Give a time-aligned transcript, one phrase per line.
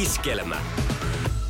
[0.00, 0.56] Iskelmä.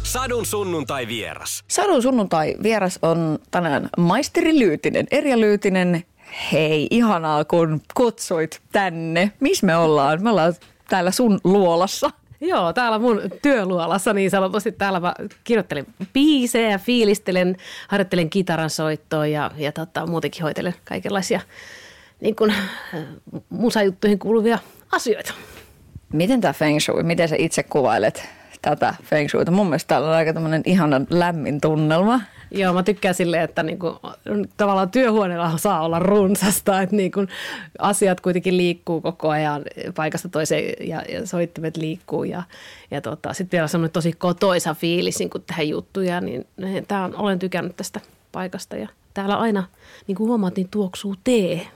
[0.03, 1.65] Sadun sunnuntai vieras.
[1.69, 6.05] Sadun sunnuntai vieras on tänään maisteri Lyytinen, Erja Lyytinen.
[6.53, 9.33] Hei, ihanaa kun kutsuit tänne.
[9.41, 10.23] Missä me ollaan?
[10.23, 10.55] Me ollaan
[10.89, 12.11] täällä sun luolassa.
[12.41, 14.73] Joo, täällä mun työluolassa niin sanotusti.
[14.73, 15.15] Täällä mä
[15.45, 17.57] kirjoittelen biisejä, fiilistelen,
[17.89, 21.41] harjoittelen kitaran soittoa ja, ja tota, muutenkin hoitelen kaikenlaisia
[22.21, 23.05] niin kun, äh,
[23.49, 24.59] musajuttuihin kuuluvia
[24.93, 25.35] asioita.
[26.13, 28.29] Miten tämä feng shui, miten sä itse kuvailet
[28.63, 29.51] tätä feng shuita?
[29.51, 32.21] Mun mielestä täällä on aika tämmöinen ihanan lämmin tunnelma.
[32.51, 34.01] Joo, mä tykkään silleen, että niinku,
[34.57, 37.27] tavallaan työhuoneella saa olla runsasta, että niinku,
[37.79, 39.63] asiat kuitenkin liikkuu koko ajan
[39.95, 42.43] paikasta toiseen ja, ja soittimet liikkuu ja,
[42.91, 46.47] ja tota, sitten vielä semmoinen tosi kotoisa fiilis niin kun tähän juttuja, niin
[46.89, 48.01] tää on, olen tykännyt tästä
[48.33, 49.65] paikasta ja täällä aina,
[50.07, 51.67] niin kuin huomaat, niin tuoksuu tee.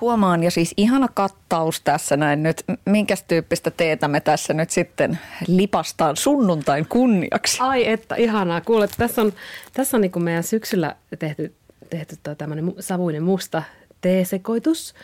[0.00, 2.64] Huomaan ja siis ihana kattaus tässä näin nyt.
[2.86, 7.58] Minkäs tyyppistä teetä me tässä nyt sitten lipastaan sunnuntain kunniaksi?
[7.60, 8.60] Ai että, ihanaa.
[8.60, 9.32] Kuule, tässä on,
[9.72, 11.54] tässä on niin meidän syksyllä tehty,
[11.90, 13.62] tehty tämmöinen savuinen musta
[14.00, 14.94] teesekoitus.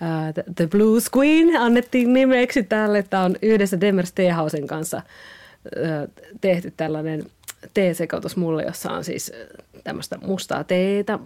[0.00, 3.02] Uh, The Blues Queen annettiin nimeksi tälle.
[3.02, 5.02] Tämä on yhdessä Demers Teehausen kanssa
[6.40, 7.26] tehty tällainen
[7.74, 9.32] teesekoitus mulle, jossa on siis
[9.84, 11.18] tämmöistä mustaa teetä,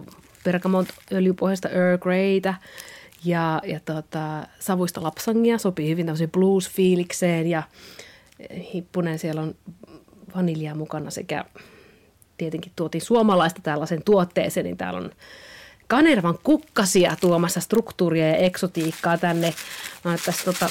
[0.43, 2.53] pergamont öljypohjaista Earl Greytä,
[3.25, 7.63] ja, ja tota, savuista lapsangia sopii hyvin tämmöiseen blues-fiilikseen ja
[8.73, 9.55] hippunen siellä on
[10.35, 11.45] vaniljaa mukana sekä
[12.37, 15.11] tietenkin tuotiin suomalaista tällaisen tuotteeseen, niin täällä on
[15.87, 19.53] Kanervan kukkasia tuomassa struktuuria ja eksotiikkaa tänne.
[20.03, 20.69] Mä tässä tota,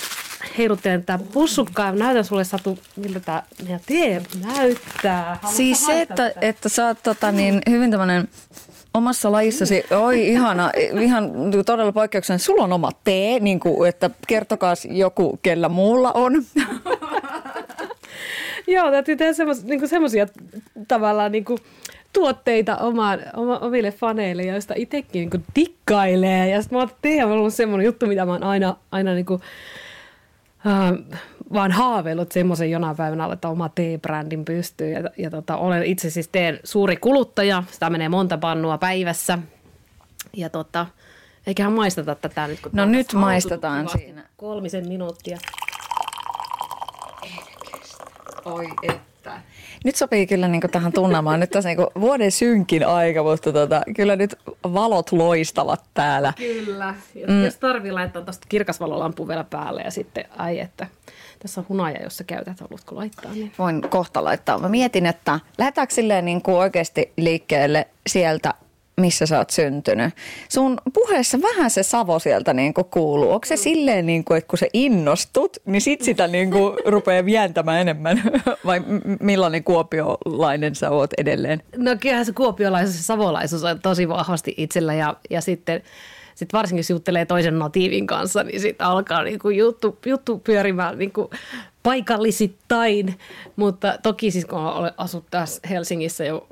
[0.58, 1.92] heiluttelen tätä pussukkaa.
[1.92, 3.42] Näytän sulle Satu, miltä tämä
[3.86, 5.25] tee näyttää.
[5.25, 8.28] Haluatko siis se, että, että sä oot tota, niin, hyvin tämmöinen
[8.97, 11.33] omassa lajissasi, oi ihana, ihan
[11.66, 12.44] todella poikkeuksellinen.
[12.44, 16.33] Sulla on oma tee, niin kuin, että kertokaa joku, kellä muulla on.
[18.66, 19.33] Joo, täytyy tehdä
[19.64, 20.27] niinku semmoisia
[20.88, 21.58] tavallaan niin kuin,
[22.12, 26.48] tuotteita omaan, oma, omille faneille, joista itsekin niin dikkailee.
[26.48, 29.26] Ja sitten mä oon, tee on ollut semmoinen juttu, mitä mä oon aina, aina niin
[29.26, 29.41] kuin,
[30.66, 31.19] äh,
[31.53, 34.93] vaan haaveillut semmoisen jonain päivänä että oma tee-brändin pystyy.
[34.93, 37.62] Ja, ja tota, olen itse siis teen suuri kuluttaja.
[37.71, 39.39] Sitä menee monta pannua päivässä.
[40.37, 40.87] Ja tota,
[41.47, 42.61] eiköhän maisteta tätä nyt.
[42.61, 44.25] Kun no nyt maistetaan siinä.
[44.37, 45.39] Kolmisen minuuttia.
[48.45, 49.41] Oi että.
[49.84, 51.41] Nyt sopii kyllä niin tähän tunnelmaan.
[51.41, 56.33] Nyt tässä niin vuoden synkin aika, mutta tota, kyllä nyt valot loistavat täällä.
[56.37, 56.95] Kyllä.
[57.15, 57.45] Jos, mm.
[57.45, 60.87] jos tarvii laittaa tuosta kirkasvalolampu vielä päälle ja sitten, ai että
[61.47, 63.33] tässä on hunaja, jossa käytät, haluatko laittaa?
[63.33, 63.53] Niin.
[63.59, 64.59] Voin kohta laittaa.
[64.59, 68.55] Mä mietin, että lähdetäänkö silleen niin kuin oikeasti liikkeelle sieltä
[69.01, 70.15] missä sä oot syntynyt.
[70.49, 73.33] Sun puheessa vähän se savo sieltä niin kuin kuuluu.
[73.33, 77.25] Onko se silleen, niin kuin, että kun sä innostut, niin sit sitä niin kuin rupeaa
[77.25, 78.23] vientämään enemmän?
[78.67, 78.83] Vai
[79.21, 81.63] millainen kuopiolainen sä oot edelleen?
[81.77, 85.83] No kyllähän se kuopiolaisuus ja savolaisuus on tosi vahvasti itsellä ja, ja sitten
[86.36, 91.30] sitten varsinkin jos juttelee toisen natiivin kanssa, niin sitten alkaa niinku juttu, juttu pyörimään niinku
[91.82, 93.19] paikallisittain.
[93.56, 96.47] Mutta toki siis kun olen asut tässä Helsingissä jo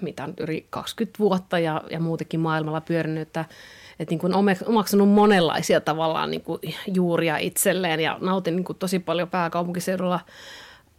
[0.00, 3.44] mitä yli 20 vuotta ja, ja muutenkin maailmalla pyörinyt, että,
[3.98, 4.34] että niin kuin
[4.66, 6.60] omaksunut monenlaisia tavallaan niin kuin
[6.94, 10.20] juuria itselleen ja nautin niin kuin tosi paljon pääkaupunkiseudulla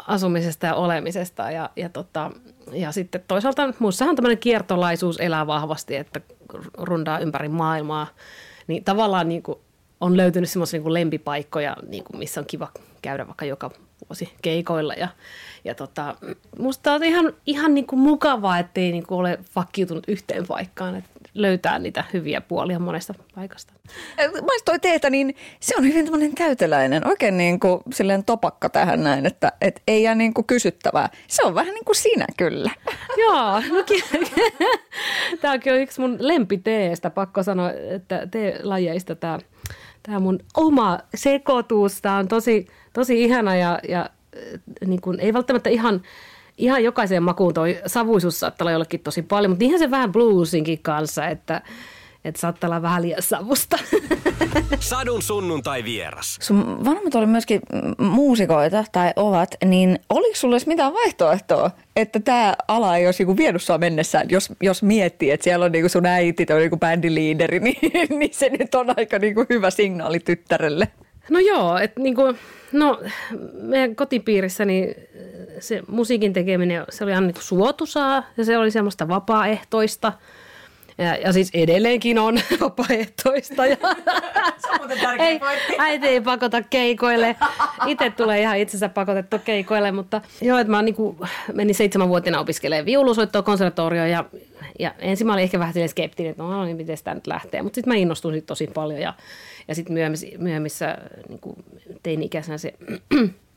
[0.07, 1.51] asumisesta ja olemisesta.
[1.51, 2.31] Ja, ja, tota,
[2.71, 6.21] ja sitten toisaalta muussahan tämmöinen kiertolaisuus elää vahvasti, että
[6.77, 8.07] rundaa ympäri maailmaa.
[8.67, 9.57] Niin tavallaan niin kuin
[10.01, 12.71] on löytynyt semmoisia niin lempipaikkoja, niin kuin missä on kiva
[13.01, 13.71] käydä vaikka joka
[14.09, 14.93] vuosi keikoilla.
[14.93, 15.07] Ja,
[15.63, 16.15] ja tota,
[16.59, 21.09] musta on ihan, ihan niin kuin mukavaa, ettei niin kuin ole vakkiutunut yhteen paikkaan, että
[21.33, 23.73] löytää niitä hyviä puolia monesta paikasta.
[24.47, 29.25] Maistoi teetä, niin se on hyvin tämmöinen täyteläinen, oikein niin kuin silleen topakka tähän näin,
[29.25, 31.09] että, että ei jää niin kuin kysyttävää.
[31.27, 32.71] Se on vähän niin kuin sinä kyllä.
[33.23, 33.83] Joo, no
[35.41, 39.39] tämäkin on yksi mun lempiteestä, pakko sanoa, että tee-lajeista tämä,
[40.03, 44.09] tämä mun oma sekoitus, tämä on tosi, tosi ihana ja, ja
[44.85, 46.01] niin kuin, ei välttämättä ihan,
[46.57, 50.79] ihan jokaiseen makuun toi savuisuus saattaa olla jollekin tosi paljon, mutta ihan se vähän bluesinkin
[50.81, 51.61] kanssa, että,
[52.25, 53.77] että saattaa olla vähän liian savusta.
[54.79, 56.37] Sadun sunnuntai vieras.
[56.41, 57.61] Sun vanhemmat oli myöskin
[57.97, 63.37] muusikoita tai ovat, niin oliko sulla edes mitään vaihtoehtoa, että tämä ala ei olisi niinku
[63.37, 67.59] vienyt sua mennessään, jos, jos miettii, että siellä on niinku sun äiti tai niinku bändiliideri,
[67.63, 67.79] niin,
[68.09, 70.87] niin se nyt on aika niinku hyvä signaali tyttärelle.
[71.29, 72.21] No joo, että niinku,
[72.71, 73.01] no
[73.53, 74.95] meidän kotipiirissä niin
[75.63, 80.13] se musiikin tekeminen, se oli aina niin suotusaa ja se oli semmoista vapaaehtoista.
[80.97, 83.65] Ja, ja siis edelleenkin on vapaaehtoista.
[83.65, 83.77] Ja
[85.19, 85.39] ei,
[85.77, 87.35] äiti ei pakota keikoille.
[87.85, 91.17] Itse tulee ihan itsensä pakotettu keikoille, mutta joo, että mä niinku,
[91.53, 94.25] menin seitsemänvuotina opiskelemaan viulusoittoa konservatorioon ja,
[94.79, 97.75] ja ensin mä olin ehkä vähän skeptinen, että no niin, miten sitä nyt lähtee, mutta
[97.75, 99.13] sitten mä innostuin tosi paljon ja,
[99.67, 100.97] ja sitten myöhemmissä, myöhemmissä
[101.29, 101.39] niin
[102.03, 102.73] teini-ikäisenä se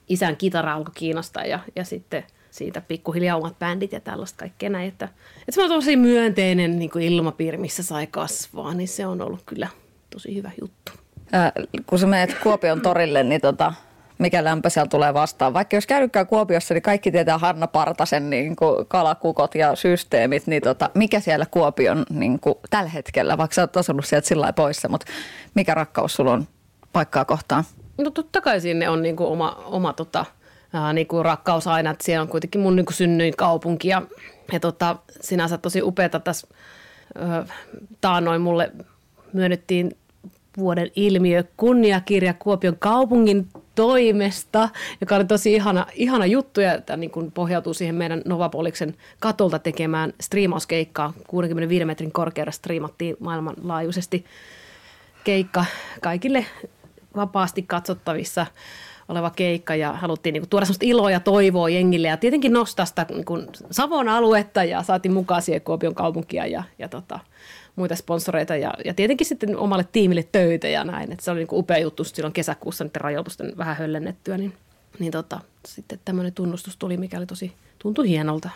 [0.09, 4.89] isän kitara alkoi kiinnostaa ja, ja sitten siitä pikkuhiljaa omat bändit ja tällaista kaikkea näin.
[4.89, 5.05] Että,
[5.41, 9.43] että se on tosi myönteinen niin kuin ilmapiiri, missä sai kasvaa, niin se on ollut
[9.47, 9.69] kyllä
[10.11, 10.93] tosi hyvä juttu.
[11.33, 11.53] Ää,
[11.87, 13.73] kun sä menet Kuopion torille, niin tota,
[14.19, 15.55] mikä lämpö siellä tulee vastaan.
[15.55, 20.63] Vaikka jos käynytkään Kuopiossa, niin kaikki tietää Hanna Partasen niin kuin kalakukot ja systeemit, niin
[20.63, 24.89] tota, mikä siellä Kuopion niin kuin, tällä hetkellä, vaikka sä oot asunut sieltä sillä poissa,
[24.89, 25.07] mutta
[25.55, 26.49] mikä rakkaus sulla on
[26.93, 27.65] paikkaa kohtaan?
[27.99, 30.25] No totta kai sinne on niin kuin oma, oma tota,
[30.73, 34.03] ää, niin kuin rakkaus aina, että siellä on kuitenkin mun niin kuin synnyin kaupunki ja,
[34.53, 36.47] ja tota, sinänsä tosi upeata tässä
[38.01, 38.73] taannoin mulle
[39.33, 39.97] myönnettiin
[40.59, 44.69] vuoden ilmiö kunniakirja Kuopion kaupungin toimesta,
[45.01, 49.59] joka oli tosi ihana, ihana juttu ja että niin kuin pohjautuu siihen meidän Novapoliksen katolta
[49.59, 51.13] tekemään striimauskeikkaa.
[51.27, 54.25] 65 metrin korkeudessa striimattiin maailmanlaajuisesti
[55.25, 55.65] keikka
[56.03, 56.47] kaikille
[57.17, 58.47] vapaasti katsottavissa
[59.09, 62.87] oleva keikka ja haluttiin niin kuin, tuoda sellaista iloa ja toivoa jengille ja tietenkin nostaa
[62.87, 67.21] sitä niin kuin, Savon aluetta ja saatiin mukaan siihen Kuopion kaupunkia ja, ja tota,
[67.77, 71.13] muita sponsoreita ja, ja tietenkin sitten omalle tiimille töitä ja näin.
[71.13, 74.53] Et se oli niin kuin upea juttu silloin kesäkuussa niiden rajoitusten vähän höllennettyä, niin,
[74.99, 78.51] niin tota, sitten tämmöinen tunnustus tuli, mikä oli tosi, tuntui hienolta.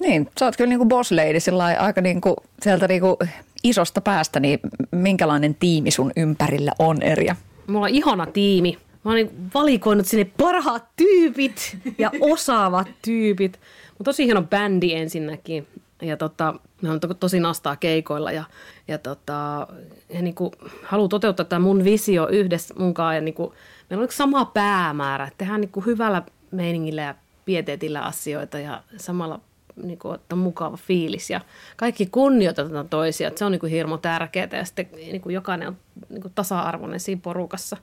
[0.00, 3.16] Niin, sä oot kyllä niin kuin boss lady, sillä aika niin kuin sieltä niin kuin
[3.64, 4.60] isosta päästä, niin
[4.90, 7.36] minkälainen tiimi sun ympärillä on Erja?
[7.66, 8.78] Mulla on ihana tiimi.
[9.04, 13.60] Mä oon niin valikoinut sinne parhaat tyypit ja osaavat tyypit.
[13.98, 15.66] Mutta tosi hieno bändi ensinnäkin.
[16.02, 18.44] Ja tota, me on to, tosi nastaa keikoilla ja,
[18.88, 19.66] ja, tota,
[20.08, 20.52] ja niin kuin,
[20.82, 23.14] haluan toteuttaa tämä mun visio yhdessä munkaan.
[23.14, 23.52] Ja niin kuin,
[23.90, 27.14] meillä on sama päämäärä, tehdään niin kuin hyvällä meiningillä ja
[27.44, 29.40] pieteetillä asioita ja samalla
[29.82, 31.40] niin kuin, että on mukava fiilis ja
[31.76, 33.28] kaikki kunnioitetaan toisia.
[33.28, 35.76] Että se on niin kuin hirmo tärkeää ja sitten niin kuin jokainen on
[36.08, 37.76] niin kuin tasa-arvoinen siinä porukassa.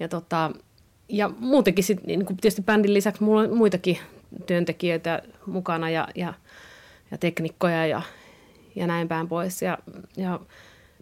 [0.00, 0.50] Ja, tota,
[1.08, 3.98] ja muutenkin sit, niin kuin tietysti bändin lisäksi mulla on muitakin
[4.46, 6.34] työntekijöitä mukana ja, ja,
[7.10, 8.02] ja teknikkoja ja,
[8.74, 9.62] ja näin päin pois.
[9.62, 9.78] Ja,
[10.16, 10.40] ja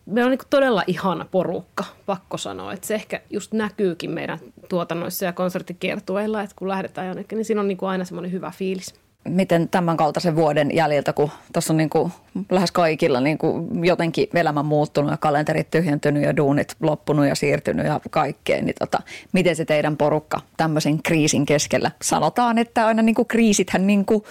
[0.06, 2.72] me on niin todella ihana porukka, pakko sanoa.
[2.72, 4.38] Että se ehkä just näkyykin meidän
[4.68, 8.94] tuotannoissa ja konserttikiertueilla, että kun lähdetään jonnekin, niin siinä on niin aina semmoinen hyvä fiilis
[9.24, 12.12] miten tämän kaltaisen vuoden jäljiltä, kun tuossa on niin kuin
[12.50, 17.86] lähes kaikilla niin kuin jotenkin elämä muuttunut ja kalenterit tyhjentynyt ja duunit loppunut ja siirtynyt
[17.86, 18.98] ja kaikkeen, niin tota,
[19.32, 21.90] miten se teidän porukka tämmöisen kriisin keskellä?
[22.02, 24.22] Sanotaan, että aina niin kuin kriisithän niin kuin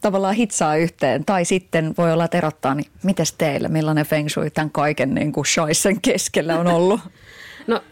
[0.00, 4.50] tavallaan hitsaa yhteen tai sitten voi olla, että erottaa, niin miten teille, millainen feng shui
[4.50, 7.00] tämän kaiken niin kuin shoisen keskellä on ollut?
[7.66, 7.82] No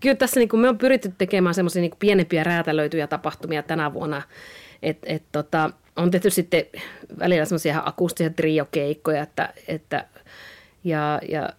[0.00, 4.22] kyllä tässä niin kuin me on pyritty tekemään semmoisia niin pienempiä räätälöityjä tapahtumia tänä vuonna,
[4.82, 6.64] että et, tota, on tehty sitten
[7.18, 10.04] välillä semmoisia akustisia triokeikkoja, että, että
[10.84, 11.50] ja, ja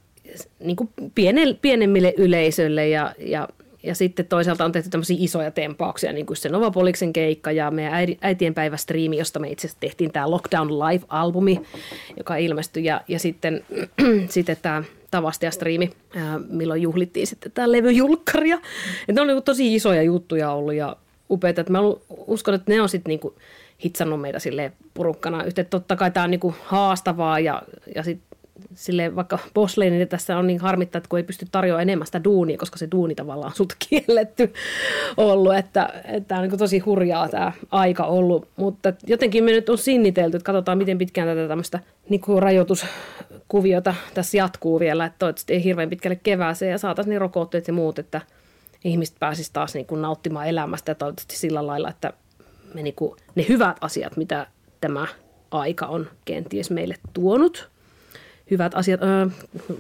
[0.60, 3.48] niin kuin piene, pienemmille yleisölle ja, ja,
[3.84, 7.94] ja sitten toisaalta on tehty tämmöisiä isoja tempauksia, niin kuin se Novapoliksen keikka ja meidän
[8.22, 11.62] äitienpäivästriimi, josta me itse asiassa tehtiin tämä Lockdown Live-albumi,
[12.18, 13.66] joka ilmestyi ja, ja sitten,
[14.30, 15.90] sitten tämä Tavastia-striimi,
[16.50, 18.60] milloin juhlittiin sitten tämä levyjulkkaria.
[19.12, 20.96] Ne on niin tosi isoja juttuja ollut ja
[21.30, 21.80] upeita, että mä
[22.28, 23.36] uskon, että ne on sitten niinku
[23.84, 25.44] hitsannut meitä sille porukkana.
[25.44, 27.62] Yhteen totta kai tämä on niinku haastavaa ja,
[27.96, 28.34] ja sitten
[28.74, 32.24] sille vaikka Bosley, niin tässä on niin harmittaa, että kun ei pysty tarjoamaan enemmän sitä
[32.24, 34.54] duunia, koska se duuni tavallaan on sut kielletty
[35.18, 39.70] ollut, että, että tämä on niin tosi hurjaa tämä aika ollut, mutta jotenkin me nyt
[39.70, 45.54] on sinnitelty, että katsotaan miten pitkään tätä tämmöistä niin rajoituskuviota tässä jatkuu vielä, että toivottavasti
[45.54, 48.22] ei hirveän pitkälle kevääseen ja saataisiin ne rokotteet ja muut, että
[48.84, 52.14] ihmiset pääsisivät taas niin kuin nauttimaan elämästä ja toivottavasti sillä lailla, että
[52.74, 54.48] me niin kuin, ne hyvät asiat, mitä
[54.82, 55.08] tämä
[55.52, 57.70] aika on kenties meille tuonut,
[58.52, 59.28] hyvät asiat, öö,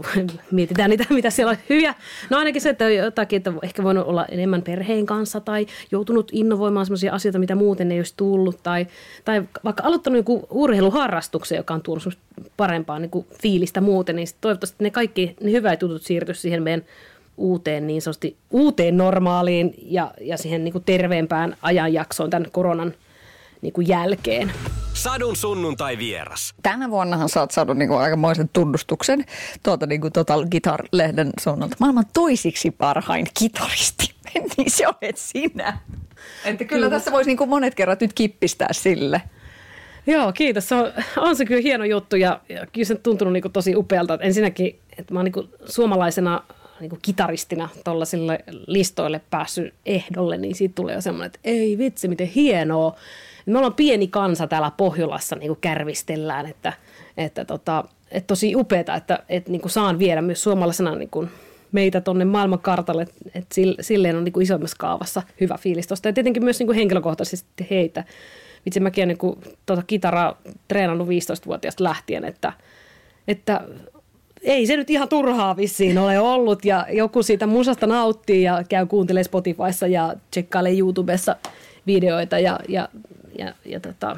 [0.51, 1.95] mietitään niitä, mitä siellä on hyviä.
[2.29, 6.85] No ainakin se, että jotakin, että ehkä voinut olla enemmän perheen kanssa tai joutunut innovoimaan
[6.85, 8.63] sellaisia asioita, mitä muuten ei olisi tullut.
[8.63, 8.87] Tai,
[9.25, 12.17] tai vaikka aloittanut joku urheiluharrastuksen, joka on tuonut
[12.57, 16.83] parempaa niin kuin fiilistä muuten, niin toivottavasti ne kaikki ne hyvät jutut siirtyisi siihen meidän
[17.37, 22.93] uuteen niin sanotusti uuteen normaaliin ja, ja siihen niin kuin terveempään ajanjaksoon tämän koronan
[23.61, 24.51] niin kuin jälkeen.
[24.93, 26.53] Sadun sunnuntai vieras.
[26.63, 29.25] Tänä vuonnahan sä oot saanut niin kuin aikamoisen tunnustuksen
[29.63, 31.75] tuota niin kuin Total Guitar-lehden suunnalta.
[31.79, 34.13] Maailman toisiksi parhain kitaristi.
[34.57, 35.77] niin se olet sinä.
[36.45, 36.89] Että kyllä, kyllä.
[36.89, 39.21] tässä voisi niin kuin monet kerrat nyt kippistää sille.
[40.07, 40.69] Joo, kiitos.
[40.69, 43.75] Se on, on se kyllä hieno juttu ja, ja kyllä se on tuntunut niin tosi
[43.75, 44.17] upealta.
[44.21, 46.43] Ensinnäkin, että mä oon niin suomalaisena
[46.83, 52.27] niin kitaristina tuollaisille listoille päässyt ehdolle, niin siitä tulee jo semmoinen, että ei vitsi, miten
[52.27, 52.95] hienoa.
[53.45, 56.73] Me ollaan pieni kansa täällä Pohjolassa, niin kuin kärvistellään, että,
[57.17, 61.29] että, tota, että tosi upeaa, että, että niin kuin saan viedä myös suomalaisena niin kuin
[61.71, 66.09] meitä tuonne maailmankartalle, että silleen on niin kuin isommassa kaavassa hyvä fiilis tuosta.
[66.09, 68.03] Ja tietenkin myös niin kuin henkilökohtaisesti heitä.
[68.65, 72.53] Vitsi mäkin olen niin kuin, tuota kitaraa treenannut 15-vuotiaasta lähtien, että,
[73.27, 73.61] että
[74.43, 78.85] ei se nyt ihan turhaa vissiin ole ollut ja joku siitä musasta nauttii ja käy
[78.85, 81.35] kuuntelemaan Spotifyssa ja tsekkailee YouTubessa
[81.87, 82.89] videoita ja, ja,
[83.37, 84.17] ja, ja tota,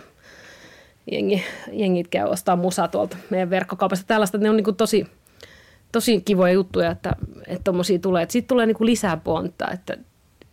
[1.12, 4.05] jengi, jengit käy ostaa musaa tuolta meidän verkkokaupasta.
[4.08, 5.08] Tällaista ne on niin tosi,
[5.91, 7.15] tosi kivoja juttuja, että
[7.63, 8.25] tuommoisia että tulee.
[8.29, 9.98] Siitä tulee niin lisää pontta, että,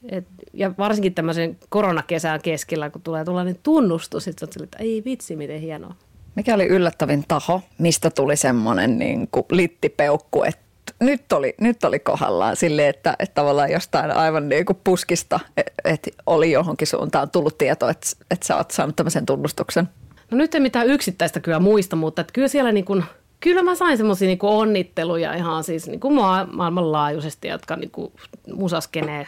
[0.09, 5.61] et, ja varsinkin tämmöisen koronakesän keskellä, kun tulee tällainen tunnustus, että, että ei vitsi, miten
[5.61, 5.95] hienoa.
[6.35, 10.63] Mikä oli yllättävin taho, mistä tuli semmoinen niin kuin littipeukku, että
[11.01, 15.41] nyt oli, nyt oli kohdallaan sille, että, että tavallaan jostain aivan niin kuin puskista,
[15.85, 19.89] että oli johonkin suuntaan tullut tieto, että, että sä oot saanut tämmöisen tunnustuksen?
[20.31, 23.05] No nyt ei mitään yksittäistä kyllä muista, mutta että kyllä siellä niin kuin,
[23.41, 28.13] kyllä mä sain semmoisia niin onnitteluja ihan siis niin kuin maailmanlaajuisesti, jotka niin kuin
[28.55, 29.27] musaskenee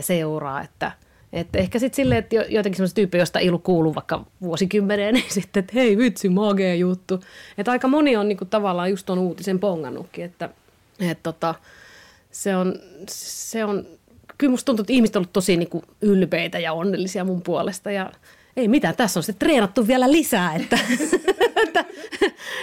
[0.00, 0.92] seuraa, että–
[1.32, 5.24] että ehkä sitten silleen, että jotenkin semmoista tyyppiä, josta ei ollut kuullut vaikka vuosikymmeneen, niin
[5.28, 7.20] sitten, että hei vitsi, magea juttu.
[7.58, 10.48] Että aika moni on niinku tavallaan just tuon uutisen pongannutkin, että
[11.00, 11.54] et tota,
[12.30, 12.74] se on,
[13.08, 13.86] se on,
[14.38, 18.12] kyllä musta tuntuu, että ihmiset on ollut tosi niinku ylpeitä ja onnellisia mun puolesta ja
[18.56, 20.78] ei mitään, tässä on se treenattu vielä lisää, että,
[21.66, 21.84] että,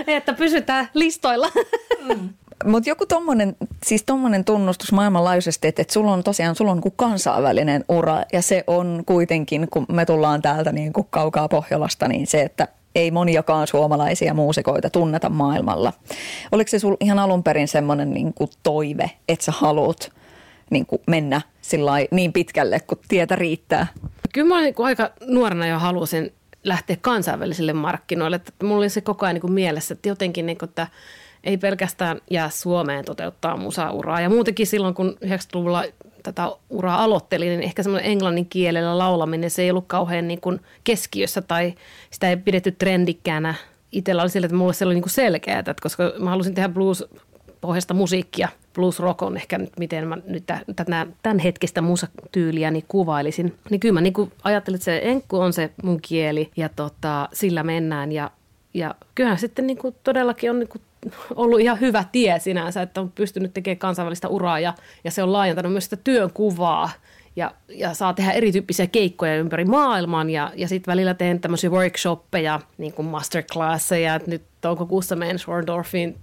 [0.07, 1.51] että pysytään listoilla.
[1.99, 2.29] Mm.
[2.65, 6.93] Mutta joku tommonen, siis tommonen tunnustus maailmanlaajuisesti, että, että sulla on tosiaan sulla on niin
[6.95, 12.27] kansainvälinen ura ja se on kuitenkin, kun me tullaan täältä niin kuin kaukaa Pohjolasta, niin
[12.27, 15.93] se, että ei moniakaan suomalaisia muusikoita tunneta maailmalla.
[16.51, 20.11] Oliko se sulla ihan alun perin semmoinen niin kuin toive, että sä haluat
[20.69, 21.41] niin kuin mennä
[22.11, 23.87] niin pitkälle, kun tietä riittää?
[24.33, 28.35] Kyllä mä niin aika nuorena jo halusin lähteä kansainvälisille markkinoille.
[28.35, 30.87] Että mulla oli se koko ajan niin kuin mielessä, että jotenkin niin kuin, että
[31.43, 34.21] ei pelkästään jää Suomeen toteuttaa musauraa.
[34.21, 35.83] Ja muutenkin silloin, kun 90-luvulla
[36.23, 40.61] tätä uraa aloittelin, niin ehkä semmoinen englannin kielellä laulaminen, se ei ollut kauhean niin kuin
[40.83, 41.73] keskiössä tai
[42.11, 43.55] sitä ei pidetty trendikkäänä.
[43.91, 46.69] Itsellä oli sillä, että mulle se oli niin kuin selkeää, että koska mä halusin tehdä
[46.69, 47.05] blues
[47.61, 48.49] pohjasta musiikkia.
[48.73, 50.43] Blues rock on ehkä nyt, miten mä nyt
[51.23, 53.55] tämän hetkistä musatyyliä niin kuvailisin.
[53.69, 57.63] Niin kyllä mä niin ajattelin, että se enkku on se mun kieli ja tota, sillä
[57.63, 58.11] mennään.
[58.11, 58.31] Ja,
[58.73, 60.81] ja kyllähän sitten niin kuin todellakin on niin kuin
[61.35, 65.33] ollut ihan hyvä tie sinänsä, että on pystynyt tekemään kansainvälistä uraa ja, ja se on
[65.33, 66.89] laajentanut myös sitä työnkuvaa
[67.35, 72.59] ja, ja saa tehdä erityyppisiä keikkoja ympäri maailman ja, ja sitten välillä teen tämmöisiä workshoppeja,
[72.77, 76.17] niin kuin masterclasseja, että nyt toukokuussa menen Schorndorfiin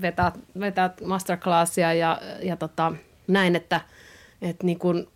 [0.00, 2.92] vetää, vetää masterclassia ja, ja tota,
[3.26, 3.80] näin, että,
[4.42, 5.08] että niin kuin,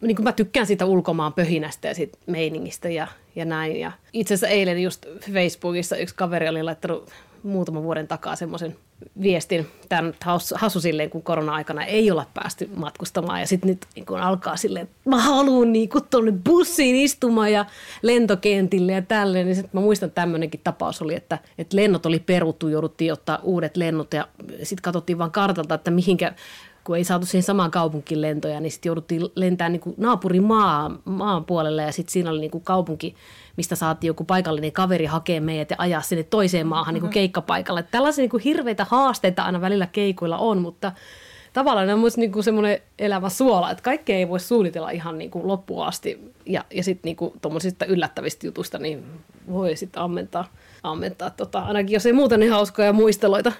[0.00, 3.80] niin kuin mä tykkään siitä ulkomaan pöhinästä ja siitä meiningistä ja, ja näin.
[3.80, 7.10] Ja itse asiassa eilen just Facebookissa yksi kaveri oli laittanut
[7.42, 8.76] muutaman vuoden takaa semmoisen
[9.22, 10.14] viestin, tämän
[10.54, 13.40] hassu silleen, kun korona-aikana ei olla päästy matkustamaan.
[13.40, 17.64] Ja sitten nyt niin kun alkaa silleen, mä haluan niin tuonne bussiin istumaan ja
[18.02, 22.68] lentokentille ja tälleen, niin sitten mä muistan tämmöinenkin tapaus oli, että, että lennot oli peruttu,
[22.68, 24.28] jouduttiin ottaa uudet lennot ja
[24.62, 26.34] sitten katsottiin vaan kartalta, että mihinkä
[26.86, 31.82] kun ei saatu siihen samaan kaupunkiin lentoja, niin sitten jouduttiin lentämään niin naapurimaan maan puolelle
[31.82, 33.14] ja sitten siinä oli niin kuin kaupunki,
[33.56, 37.14] mistä saatiin joku paikallinen kaveri hakea meidät ja ajaa sinne toiseen maahan niin kuin mm-hmm.
[37.14, 37.82] keikkapaikalle.
[37.82, 40.92] Tällaisia niin kuin hirveitä haasteita aina välillä keikoilla on, mutta
[41.52, 45.46] tavallaan on myös niin semmoinen elävä suola, että kaikkea ei voi suunnitella ihan niin kuin
[45.46, 46.32] loppuun asti.
[46.46, 49.04] Ja, ja sitten niin tuommoisista yllättävistä jutusta niin
[49.52, 50.44] voi sitten ammentaa,
[50.86, 53.52] ammentaa tota, ainakin jos ei muuten niin hauskoja muisteloita.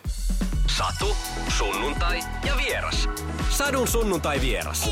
[0.67, 1.17] Satu,
[1.49, 3.09] sunnuntai ja vieras.
[3.51, 4.91] Sadun sunnuntai vieras.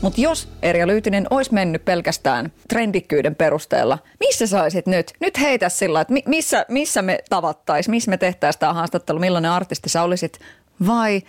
[0.00, 5.12] Mutta jos Erja Lyytinen olisi mennyt pelkästään trendikkyyden perusteella, missä saisit nyt?
[5.20, 9.88] Nyt heitä sillä, että missä, missä me tavattaisiin, missä me tehtäisiin tämä haastattelu, millainen artisti
[9.88, 10.38] sä olisit
[10.86, 11.22] vai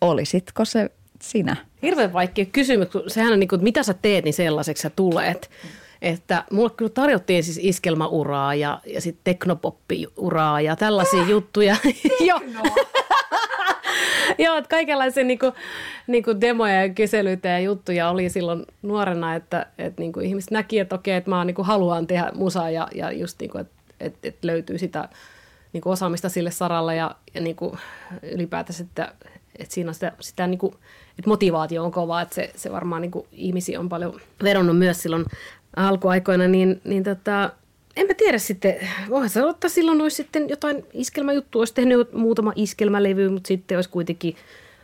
[0.00, 0.90] olisitko se
[1.22, 1.56] sinä?
[1.82, 4.90] Hirveän vaikea kysymys, kun sehän on niin kuin, että mitä sä teet, niin sellaiseksi sä
[4.90, 5.50] tulet.
[6.02, 11.76] Että mulle kyllä tarjottiin siis iskelmauraa ja, ja sitten teknopoppiuraa ja tällaisia juttuja.
[12.28, 12.40] Joo.
[14.38, 15.52] Joo, että kaikenlaisia niinku,
[16.06, 20.94] niinku demoja ja kyselyitä ja juttuja oli silloin nuorena, että, että niinku ihmiset näki, että
[20.94, 24.78] okei, että mä niinku haluan tehdä musaa ja, ja just niinku, että, että, että löytyy
[24.78, 25.08] sitä
[25.72, 27.76] niinku osaamista sille saralle ja, ja niinku
[28.22, 29.14] ylipäätänsä, että,
[29.58, 30.74] että siinä on sitä, sitä niinku,
[31.18, 35.24] että motivaatio on kova, että se, se varmaan niinku ihmisiä on paljon vedonnut myös silloin
[35.76, 37.50] alkuaikoina, niin, niin tota,
[37.96, 38.74] en mä tiedä sitten,
[39.08, 43.90] voihan se ottaa silloin olisi sitten jotain iskelmäjuttua, olisi tehnyt muutama iskelmälevy, mutta sitten olisi
[43.90, 44.36] kuitenkin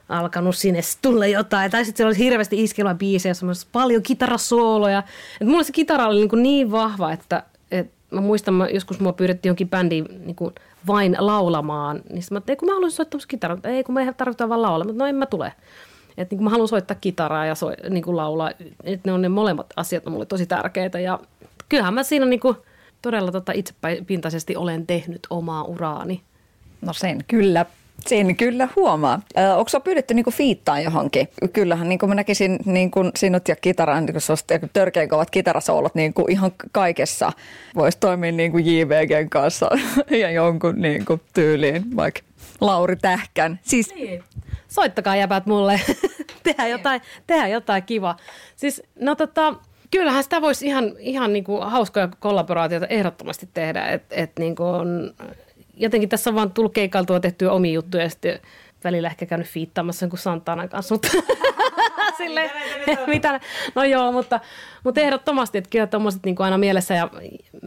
[0.08, 1.70] alkanut sinne tulla jotain.
[1.70, 5.02] Tai sitten siellä olisi hirveästi iskelmäbiisejä, semmoisia paljon kitarasooloja.
[5.40, 9.12] Et mulla se kitara oli niin, niin vahva, että, että mä muistan, mä, joskus mua
[9.12, 10.54] pyydettiin jonkin bändiin niin kuin
[10.86, 12.02] vain laulamaan.
[12.10, 14.86] Niin mä että kun mä haluaisin soittaa kitaraa, ei kun me tarvitaan vaan laulaa.
[14.86, 15.52] Mutta no en mä tule.
[16.18, 18.50] Että niin mä haluan soittaa kitaraa ja so, niin kuin laulaa.
[18.84, 21.00] Että ne on ne molemmat asiat on mulle tosi tärkeitä.
[21.00, 21.20] Ja
[21.68, 22.56] kyllähän mä siinä niin kuin
[23.02, 26.20] todella tota itsepintaisesti olen tehnyt omaa uraani.
[26.80, 27.66] No sen kyllä
[28.06, 29.20] sen kyllä huomaa.
[29.38, 31.28] Ö, onko sinua pyydetty niinku fiittaan johonkin?
[31.52, 36.52] Kyllähän niin mä näkisin niinku sinut ja kitaran, niin kun törkeän kovat kitarasoolot niinku ihan
[36.72, 37.32] kaikessa.
[37.74, 39.70] Voisi toimia niinku JVGn kanssa
[40.22, 42.20] ja jonkun niinku tyyliin, vaikka
[42.60, 43.60] Lauri Tähkän.
[43.62, 43.94] Siis...
[43.94, 44.24] Niin.
[44.68, 45.80] Soittakaa jäbät mulle.
[46.42, 48.16] tehdään, jotain, tehdään jotain kiva.
[48.56, 49.54] Siis, no tota,
[49.90, 53.86] kyllähän sitä voisi ihan, ihan niinku hauskoja kollaboraatioita ehdottomasti tehdä.
[53.86, 55.14] Että et niinku on
[55.78, 58.40] jotenkin tässä on vaan tullut keikailtua tehtyä omia juttuja ja sitten
[58.84, 61.08] välillä ehkä käynyt fiittaamassa jonkun Santanan kanssa, mutta
[62.18, 62.50] sille,
[63.06, 63.40] mitä,
[63.74, 64.40] no joo, mutta,
[64.84, 67.10] mutta ehdottomasti, että kyllä tuommoiset niin aina mielessä ja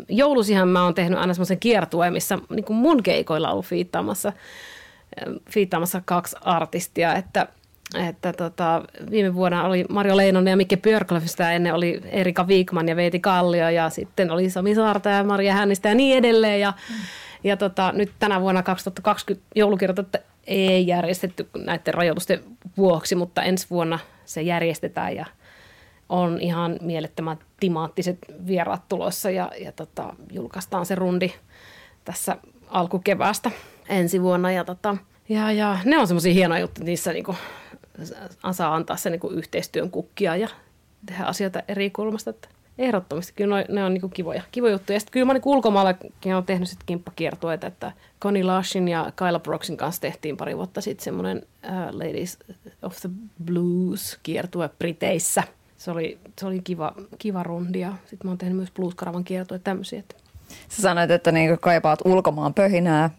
[0.10, 4.34] joulusihan mä oon tehnyt aina semmoisen kiertueen, missä niin kuin mun keikoilla on ollut fiittaamassa,
[5.50, 7.48] fiittaamassa kaksi artistia, että
[8.10, 12.96] että tota, viime vuonna oli Mario Leinonen ja Mikke Björklöfistä, ennen oli Erika Viikman ja
[12.96, 16.96] Veeti Kallio ja sitten oli Sami Saarta ja Maria Hännistä ja niin edelleen ja mm
[17.44, 22.44] ja tota, nyt tänä vuonna 2020 joulukirjoitetta ei järjestetty näiden rajoitusten
[22.78, 25.26] vuoksi, mutta ensi vuonna se järjestetään ja
[26.10, 31.34] on ihan mielettömän timaattiset vieraat tulossa ja, ja tota, julkaistaan se rundi
[32.06, 32.38] tässä
[32.68, 33.52] alkukeväästä
[33.90, 34.52] ensi vuonna.
[34.52, 34.98] Ja, tota,
[35.30, 37.36] ja, ja ne on semmoisia hienoja juttuja, niissä niinku,
[38.52, 40.48] saa antaa se niinku yhteistyön kukkia ja
[41.06, 42.30] tehdä asioita eri kulmasta.
[42.30, 42.48] Että
[42.78, 43.34] Ehdottomasti.
[43.36, 45.00] Kyllä ne, ne on niin kivoja, kivoja juttuja.
[45.00, 49.78] Sitten kyllä mä niin ulkomaallakin olen tehnyt sitten kimppakiertueita, että Connie Lashin ja Kyla Broxin
[49.78, 52.40] kanssa tehtiin pari vuotta sitten semmoinen uh, Ladies
[52.82, 53.10] of the
[53.46, 55.44] Blues kiertue Briteissä.
[55.78, 59.60] Se oli, se oli kiva, kiva rundi ja sitten mä oon tehnyt myös blueskaravan kiertue
[59.60, 60.00] tämmöisiä.
[60.00, 60.16] Että.
[60.70, 63.10] Sä sanoit, että niin kaipaat ulkomaan pöhinää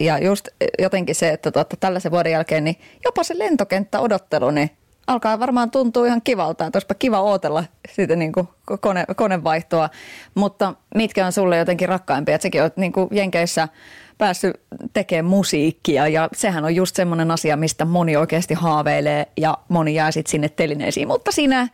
[0.00, 4.70] ja just jotenkin se, että tuota, tällaisen vuoden jälkeen niin jopa se lentokenttä odottelu, niin
[5.06, 8.48] alkaa varmaan tuntua ihan kivalta, että olisipa kiva ootella siitä niin kuin
[8.80, 9.90] kone, konevaihtoa.
[10.34, 12.34] Mutta mitkä on sulle jotenkin rakkaimpia?
[12.34, 13.68] Että sekin olet niin Jenkeissä
[14.18, 14.60] päässyt
[14.92, 20.10] tekemään musiikkia ja sehän on just semmoinen asia, mistä moni oikeasti haaveilee ja moni jää
[20.10, 21.08] sitten sinne telineisiin.
[21.08, 21.68] Mutta sinä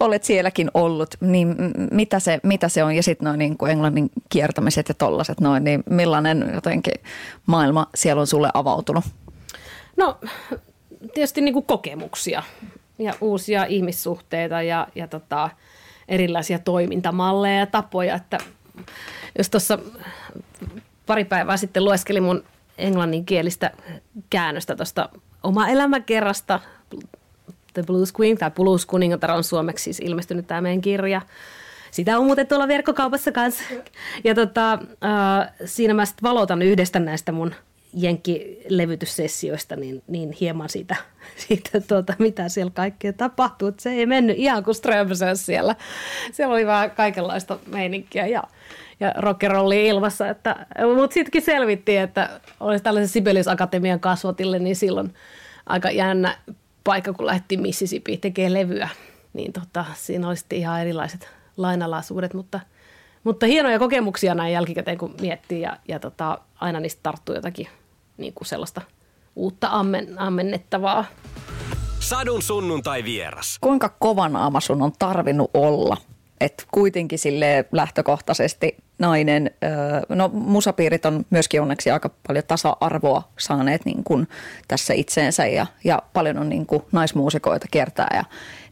[0.00, 1.56] olet sielläkin ollut, niin
[1.90, 2.96] mitä se, mitä se on?
[2.96, 6.94] Ja sitten noin niin englannin kiertämiset ja tollaset noin, niin millainen jotenkin
[7.46, 9.04] maailma siellä on sulle avautunut?
[9.96, 10.18] No
[11.14, 12.42] tietysti niin kuin kokemuksia
[12.98, 15.50] ja uusia ihmissuhteita ja, ja tota,
[16.08, 18.14] erilaisia toimintamalleja ja tapoja.
[18.14, 18.38] Että
[19.38, 19.78] jos tuossa
[21.06, 22.44] pari päivää sitten lueskelin mun
[22.78, 23.70] englanninkielistä
[24.30, 25.08] käännöstä tuosta
[25.42, 26.60] oma elämäkerrasta,
[27.72, 31.22] The Blues Queen, tai Blues Kuningatar on suomeksi siis ilmestynyt tämä meidän kirja.
[31.90, 33.64] Sitä on muuten tuolla verkkokaupassa kanssa.
[34.24, 37.54] Ja tota, äh, siinä mä sitten valotan yhdestä näistä mun
[37.94, 40.96] jenkkilevytyssessioista, niin, niin hieman siitä,
[41.48, 43.72] siitä tuota, mitä siellä kaikkea tapahtuu.
[43.78, 45.76] Se ei mennyt ihan kuin Strömsös siellä.
[46.32, 48.42] Siellä oli vähän kaikenlaista meininkiä ja,
[49.00, 50.28] ja rockerolli ilmassa.
[50.28, 55.14] Että, mutta sittenkin selvittiin, että olisi tällaisen Sibelius Akatemian kasvatille, niin silloin
[55.66, 56.38] aika jännä
[56.84, 58.88] paikka, kun lähdettiin Mississippi tekemään levyä.
[59.32, 62.60] Niin tota, siinä oli sitten ihan erilaiset lainalaisuudet, mutta,
[63.24, 67.68] mutta hienoja kokemuksia näin jälkikäteen, kun miettii ja, ja tota, aina niistä tarttuu jotakin
[68.16, 68.80] niin kuin sellaista
[69.36, 71.04] uutta ammen, ammennettavaa.
[72.00, 73.58] Sadun sunnuntai vieras.
[73.60, 75.96] Kuinka kovan sun on tarvinnut olla?
[76.40, 79.50] että kuitenkin sille lähtökohtaisesti nainen,
[80.08, 84.28] no musapiirit on myöskin onneksi aika paljon tasa-arvoa saaneet niin kuin
[84.68, 88.24] tässä itseensä ja, ja paljon on niin kuin naismuusikoita kiertää ja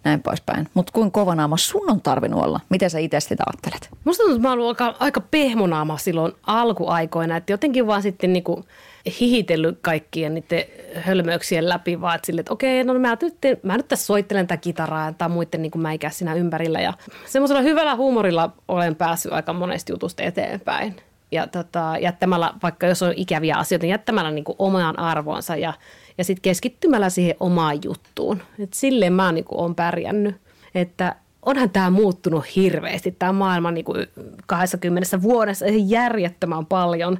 [0.05, 0.69] näin poispäin.
[0.75, 2.61] Mutta kuinka kovanaama sun on tarvinnut olla?
[2.69, 3.89] Miten sä itse sitä ajattelet?
[4.05, 8.45] Musta tuntuu, että mä oon aika, aika pehmonaama silloin alkuaikoina, että jotenkin vaan sitten niin
[8.45, 8.65] kuin–
[9.21, 14.07] hihitellyt kaikkien niiden hölmöyksien läpi, vaan että, että okei, no mä nyt, mä nyt tässä
[14.07, 16.81] soittelen tätä kitaraa tai muiden niin kuin mäikä siinä ympärillä.
[16.81, 16.93] Ja
[17.27, 20.97] semmoisella hyvällä huumorilla olen päässyt aika monesti jutusta eteenpäin.
[21.33, 25.73] Ja tota, jättämällä, vaikka jos on ikäviä asioita, niin jättämällä niin kuin omaan arvoonsa ja,
[26.19, 28.43] ja sitten keskittymällä siihen omaan juttuun.
[28.59, 30.37] Et silleen mä niin olen pärjännyt.
[30.75, 34.07] Että onhan tämä muuttunut hirveästi, tämä maailma niin kuin
[34.47, 37.19] 20 vuodessa ihan järjettömän paljon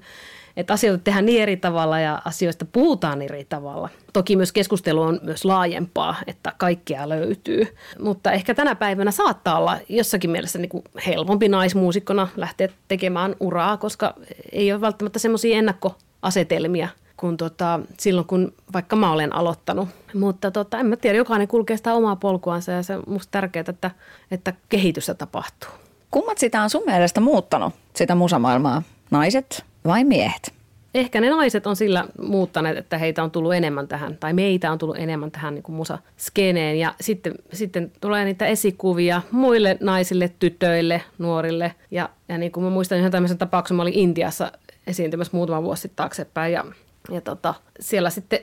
[0.57, 3.89] että asioita tehdään niin eri tavalla ja asioista puhutaan eri tavalla.
[4.13, 7.75] Toki myös keskustelu on myös laajempaa, että kaikkea löytyy.
[7.99, 13.77] Mutta ehkä tänä päivänä saattaa olla jossakin mielessä niin kuin helpompi naismuusikkona lähteä tekemään uraa,
[13.77, 14.15] koska
[14.53, 19.89] ei ole välttämättä semmoisia ennakkoasetelmia kuin tota, silloin, kun vaikka mä olen aloittanut.
[20.15, 23.65] Mutta tota, en mä tiedä, jokainen kulkee sitä omaa polkuansa ja se on musta tärkeää,
[23.69, 23.91] että,
[24.31, 25.71] että kehitystä tapahtuu.
[26.11, 28.83] Kummat sitä on sun mielestä muuttanut, sitä musamaailmaa?
[29.11, 30.53] Naiset vai miehet?
[30.95, 34.79] Ehkä ne naiset on sillä muuttaneet, että heitä on tullut enemmän tähän, tai meitä on
[34.79, 36.79] tullut enemmän tähän niin kuin musaskeneen.
[36.79, 41.75] Ja sitten, sitten tulee niitä esikuvia muille naisille, tytöille, nuorille.
[41.91, 44.53] Ja, ja niin kuin mä muistan ihan tämmöisen tapauksen, mä olin Intiassa
[44.87, 46.53] esiintymässä muutama vuosi sitten taaksepäin.
[46.53, 46.65] Ja,
[47.11, 48.39] ja tota, siellä sitten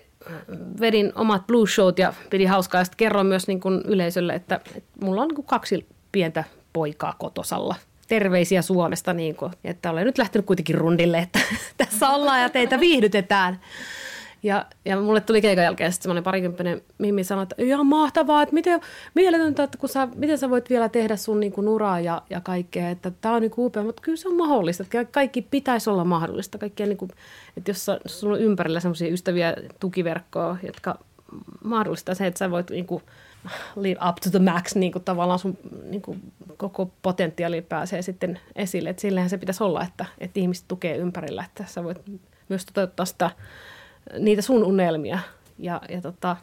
[0.79, 2.81] vedin omat blues showt ja pidi hauskaa.
[2.81, 6.43] Ja sitten kerroin myös niin kuin yleisölle, että, että mulla on niin kuin kaksi pientä
[6.73, 7.75] poikaa kotosalla–
[8.09, 11.39] terveisiä Suomesta, niin kuin, että olen nyt lähtenyt kuitenkin rundille, että
[11.77, 13.59] tässä ollaan ja teitä viihdytetään.
[14.43, 18.53] Ja, ja mulle tuli keikan jälkeen sitten semmoinen parikymppinen Mimmi sanoi, että ihan mahtavaa, että
[18.53, 18.81] miten,
[19.15, 22.41] mieletöntä, että kun sä, miten sä voit vielä tehdä sun niin kuin uraa ja, ja
[22.41, 25.89] kaikkea, että tämä on niin kuin upea, mutta kyllä se on mahdollista, että kaikki pitäisi
[25.89, 26.57] olla mahdollista.
[26.57, 27.11] Kaikkea niin kuin,
[27.57, 30.99] että jos, sulla on ympärillä semmoisia ystäviä tukiverkkoa, jotka
[31.63, 33.03] mahdollistaa se, että sä voit niin kuin,
[33.75, 35.57] live up to the max, niin kuin tavallaan sun
[35.89, 38.89] niin kuin koko potentiaali pääsee sitten esille.
[38.89, 42.01] Että sillähän se pitäisi olla, että, että ihmiset tukee ympärillä, että sä voit
[42.49, 43.31] myös toteuttaa sitä,
[44.19, 45.19] niitä sun unelmia.
[45.59, 46.37] Ja, ja tota,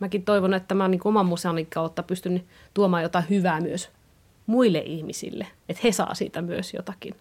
[0.00, 3.90] mäkin toivon, että mä niin oman museoni kautta pystyn tuomaan jotain hyvää myös
[4.46, 7.14] muille ihmisille, että he saa siitä myös jotakin.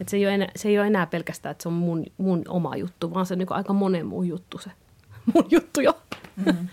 [0.00, 2.42] Että se, ei ole enää, se ei ole enää pelkästään, että se on mun, mun
[2.48, 4.70] oma juttu, vaan se on niin aika monen muun juttu se
[5.34, 5.98] mun juttu jo.
[6.36, 6.68] Mm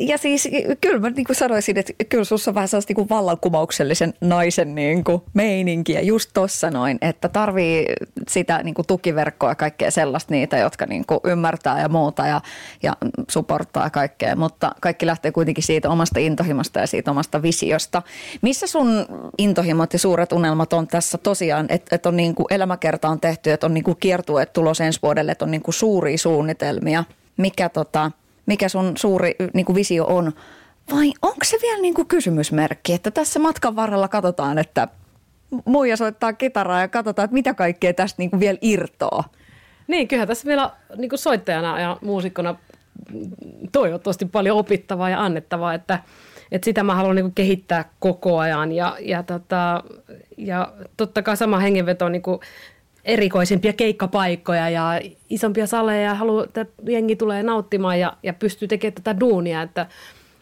[0.00, 0.48] ja siis
[0.80, 5.04] kyllä mä niin kuin sanoisin, että kyllä sussa on vähän sellaista niin vallankumouksellisen naisen niin
[5.04, 7.86] kuin meininkiä just tossa noin, että tarvii
[8.28, 12.40] sitä niin kuin tukiverkkoa ja kaikkea sellaista niitä, jotka niin kuin ymmärtää ja muuta ja,
[12.82, 12.96] ja
[13.28, 18.02] supporttaa kaikkea, mutta kaikki lähtee kuitenkin siitä omasta intohimosta ja siitä omasta visiosta.
[18.42, 19.06] Missä sun
[19.38, 23.50] intohimot ja suuret unelmat on tässä tosiaan, että, että on niin kuin elämäkerta on tehty,
[23.50, 27.04] että on niin kuin kiertueet tulos ensi vuodelle, että on niin kuin suuria suunnitelmia.
[27.36, 28.10] Mikä tota,
[28.48, 30.32] mikä sun suuri niin kuin visio on,
[30.92, 34.88] vai onko se vielä niin kuin kysymysmerkki, että tässä matkan varrella katsotaan, että
[35.64, 39.24] muija soittaa kitaraa ja katsotaan, että mitä kaikkea tästä niin kuin vielä irtoaa.
[39.86, 42.54] Niin, kyllä tässä vielä niin kuin soittajana ja muusikkona
[43.72, 45.98] toivottavasti paljon opittavaa ja annettavaa, että,
[46.52, 49.84] että sitä mä haluan niin kehittää koko ajan ja, ja, tota,
[50.36, 52.40] ja totta kai sama hengenveto niin kuin
[53.08, 58.94] erikoisempia keikkapaikkoja ja isompia saleja ja haluaa, että jengi tulee nauttimaan ja, ja pystyy tekemään
[58.94, 59.86] tätä duunia, että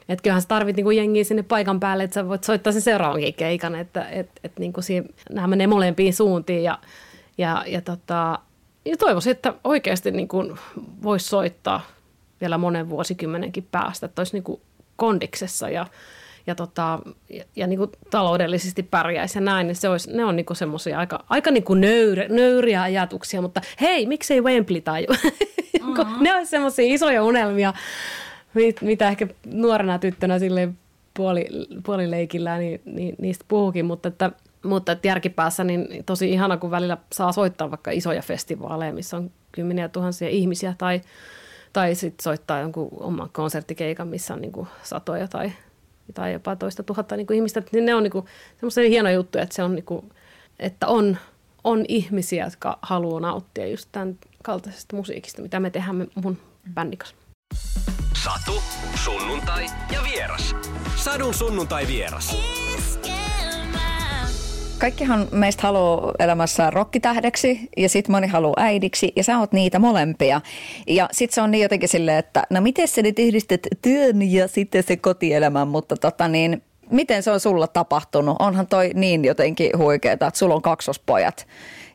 [0.08, 3.34] että kyllähän sä tarvit niinku jengiä sinne paikan päälle, että sä voit soittaa sen seuraavankin
[3.34, 6.78] keikan, että et, et niinku siinä, nämä menee molempiin suuntiin ja,
[7.38, 8.38] ja, ja, tota,
[8.84, 10.56] ja toivoisin, että oikeasti niinku
[11.02, 11.80] voisi soittaa
[12.40, 14.60] vielä monen vuosikymmenenkin päästä, että olisi niinku
[14.96, 15.86] kondiksessa ja,
[16.46, 16.98] ja, tota,
[17.30, 20.98] ja, ja niin kuin taloudellisesti pärjäisi ja näin, niin se olisi, ne on niin semmoisia
[20.98, 25.06] aika, aika niin kuin nöyr, nöyriä ajatuksia, mutta hei, miksei Wembley taju?
[25.86, 26.22] Mm-hmm.
[26.22, 27.72] ne on semmoisia isoja unelmia,
[28.54, 30.68] mit, mitä ehkä nuorena tyttönä sille
[31.16, 31.46] puoli,
[31.84, 34.30] puolileikillä niin, niin, niistä puhukin, mutta että
[34.66, 39.30] mutta että järkipäässä niin tosi ihana, kun välillä saa soittaa vaikka isoja festivaaleja, missä on
[39.52, 41.00] kymmeniä tuhansia ihmisiä, tai,
[41.72, 45.52] tai sitten soittaa jonkun oman konserttikeikan, missä on niin kuin satoja tai
[46.14, 47.62] tai jopa toista tuhatta niin kuin ihmistä.
[47.72, 48.24] Niin ne on niin kuin,
[48.56, 50.12] semmoisia hieno juttu, että, se on, niin kuin,
[50.58, 51.16] että on,
[51.64, 56.38] on ihmisiä, jotka haluaa nauttia just tämän kaltaisesta musiikista, mitä me tehdään mun
[56.74, 57.16] bändin kanssa.
[58.24, 58.62] Satu,
[59.04, 60.56] sunnuntai ja vieras.
[60.96, 62.36] Sadun sunnuntai vieras.
[64.78, 70.40] Kaikkihan meistä haluaa elämässä rokkitähdeksi ja sitten moni haluaa äidiksi ja sä oot niitä molempia.
[70.86, 74.48] Ja sitten se on niin jotenkin silleen, että no miten sä nyt yhdistät työn ja
[74.48, 78.36] sitten se kotielämän, mutta tota niin, miten se on sulla tapahtunut?
[78.38, 81.46] Onhan toi niin jotenkin huikeeta, että sulla on kaksospojat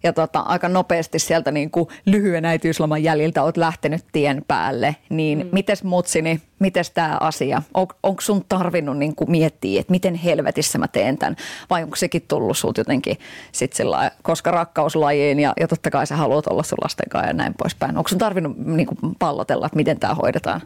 [0.03, 5.37] ja tota, aika nopeasti sieltä niin kuin lyhyen äitiysloman jäljiltä oot lähtenyt tien päälle, niin
[5.39, 5.49] mm.
[5.51, 7.61] mites mutsini, mites tämä asia?
[7.73, 11.35] On, onko sun tarvinnut niin kuin miettiä, että miten helvetissä mä teen tämän
[11.69, 13.17] vai onko sekin tullut sut jotenkin
[13.51, 17.33] sit sillä koska rakkauslajiin ja, ja totta kai sä haluat olla sun lasten kanssa ja
[17.33, 17.97] näin poispäin.
[17.97, 20.61] Onko sun tarvinnut niin kuin pallotella, että miten tämä hoidetaan?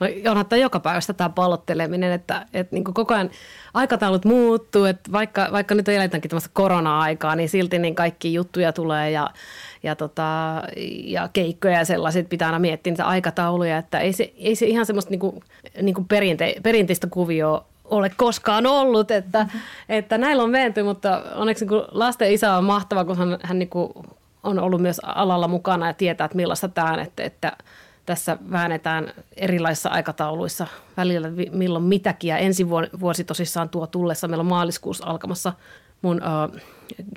[0.00, 3.30] No onhan tämä joka päivästä tämä pallotteleminen, että, että niin koko ajan
[3.74, 9.10] aikataulut muuttuu, että vaikka, vaikka nyt eletäänkin tämmöistä korona-aikaa, niin silti niin kaikki juttuja tulee
[9.10, 9.30] ja,
[9.82, 10.62] ja, tota,
[11.04, 14.86] ja keikkoja ja sellaiset pitää aina miettiä niitä aikatauluja, että ei se, ei se ihan
[14.86, 15.40] semmoista niin kuin,
[15.82, 19.60] niin kuin perinte, perinteistä kuvioa ole koskaan ollut, että, mm-hmm.
[19.88, 23.68] että näillä on menty, mutta onneksi niin lasten isä on mahtava, kun hän, hän niin
[23.68, 23.92] kuin
[24.42, 27.52] on ollut myös alalla mukana ja tietää, että millaista tämä on, että, että
[28.06, 32.28] tässä väännetään erilaisissa aikatauluissa välillä milloin mitäkin.
[32.28, 32.68] Ja ensi
[33.00, 34.28] vuosi tosissaan tuo tullessa.
[34.28, 35.52] Meillä on maaliskuussa alkamassa
[36.02, 36.60] mun uh,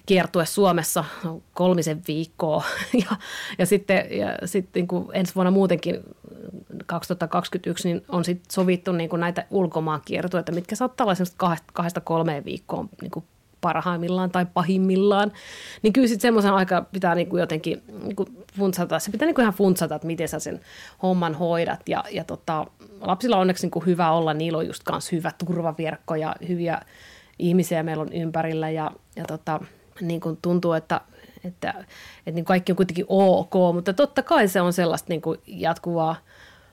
[0.06, 1.06] kiertue Suomessa
[1.54, 2.63] kolmisen viikkoa.
[3.10, 3.17] ja,
[3.58, 6.04] ja sitten, ja sitten niin kuin ensi vuonna muutenkin
[6.86, 12.02] 2021 niin on sit sovittu niin kuin näitä ulkomaan kiertueita, mitkä saattaa olla kahdesta, kahdesta
[12.02, 13.26] kolmeen viikkoon niin kuin
[13.62, 15.32] parhaimmillaan tai pahimmillaan,
[15.82, 18.26] niin kyllä sitten semmoisen aika pitää niinku jotenkin niinku
[18.58, 20.60] funtsata, se pitää niinku ihan funtsata, että miten sä sen
[21.04, 21.89] homman hoidat.
[21.89, 22.65] Ja, ja tota,
[23.02, 26.82] lapsilla on onneksi niinku hyvä olla, niillä on just kanssa hyvä turvaverkko ja hyviä
[27.39, 28.70] ihmisiä meillä on ympärillä.
[28.70, 29.60] Ja, ja tota,
[30.02, 31.02] niin kuin tuntuu, että,
[31.43, 35.39] että, että niin kaikki on kuitenkin ok, mutta totta kai se on sellaista niin kuin
[35.48, 36.15] jatkuvaa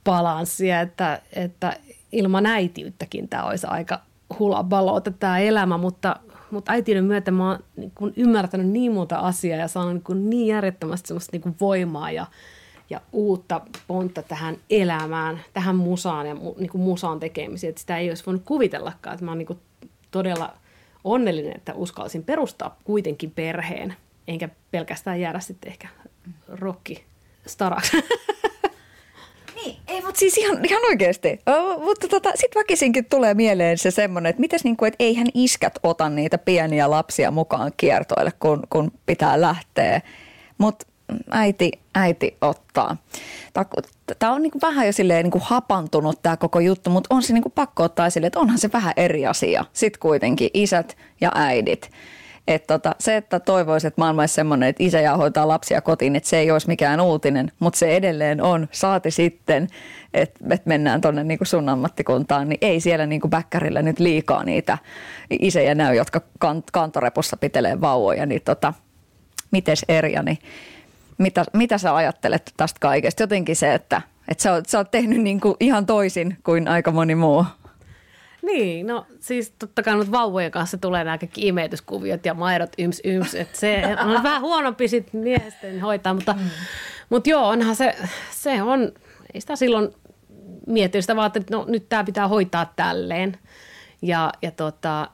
[0.05, 1.77] balanssia, että, että
[2.13, 4.01] ilman äitiyttäkin tämä olisi aika
[4.39, 6.17] hulabaloota tämä elämä, mutta
[6.51, 10.47] mutta äitiyden myötä mä oon niin kun ymmärtänyt niin monta asiaa ja saanut niin, niin
[10.47, 12.27] järjettömästi semmoista niin voimaa ja,
[12.91, 18.09] ja uutta pontta tähän elämään, tähän musaan ja niin kuin musaan tekemiseen, että sitä ei
[18.09, 19.61] olisi voinut kuvitellakaan, että mä oon niin
[20.11, 20.55] todella
[21.05, 23.97] onnellinen, että uskalsin perustaa kuitenkin perheen,
[24.29, 25.89] enkä pelkästään jäädä sitten ehkä
[26.49, 27.05] rokki
[27.47, 27.97] staraksi.
[29.65, 31.41] Niin, ei, mutta siis ihan, ihan oikeasti.
[31.47, 35.27] O, mutta tota, sitten väkisinkin tulee mieleen se semmoinen, että mitäs niin kuin, että eihän
[35.35, 40.01] iskät ota niitä pieniä lapsia mukaan kiertoille, kun, kun pitää lähteä.
[40.59, 40.87] Mutta
[41.31, 42.97] äiti, äiti ottaa.
[44.19, 47.23] Tämä on niin kuin vähän jo silleen niin kuin hapantunut tämä koko juttu, mutta on
[47.23, 49.65] se niin kuin pakko ottaa esille, että onhan se vähän eri asia.
[49.73, 51.91] Sitten kuitenkin isät ja äidit.
[52.49, 56.17] Että tota, se, että toivoisin, että maailma olisi semmoinen, että isä ja hoitaa lapsia kotiin,
[56.17, 58.69] että se ei olisi mikään uutinen, mutta se edelleen on.
[58.71, 59.69] Saati sitten,
[60.15, 64.79] että, että mennään tuonne niin sun ammattikuntaan, niin ei siellä niin bäkkärillä nyt liikaa niitä
[65.31, 68.27] isejä näy, jotka kant- kantorepussa pitelee vauvoja.
[68.27, 68.73] Niin tota,
[69.51, 70.39] mites Erja, niin
[71.19, 73.23] mitä, mitä sä ajattelet tästä kaikesta?
[73.23, 76.91] Jotenkin se, että, että sä, oot, sä oot tehnyt niin kuin ihan toisin kuin aika
[76.91, 77.45] moni muu.
[78.45, 83.01] Niin, no siis totta kai nyt vauvojen kanssa tulee nämä kaikki imetyskuviot ja maidot yms
[83.05, 86.51] yms, että se on vähän huonompi sitten miesten hoitaa, mutta, mm.
[87.11, 87.97] mutta joo, onhan se,
[88.31, 88.93] se on,
[89.35, 89.95] ei sitä silloin
[90.67, 93.39] miettiä sitä vaan, että no, nyt tämä pitää hoitaa tälleen.
[94.03, 95.09] Ja, ja tota,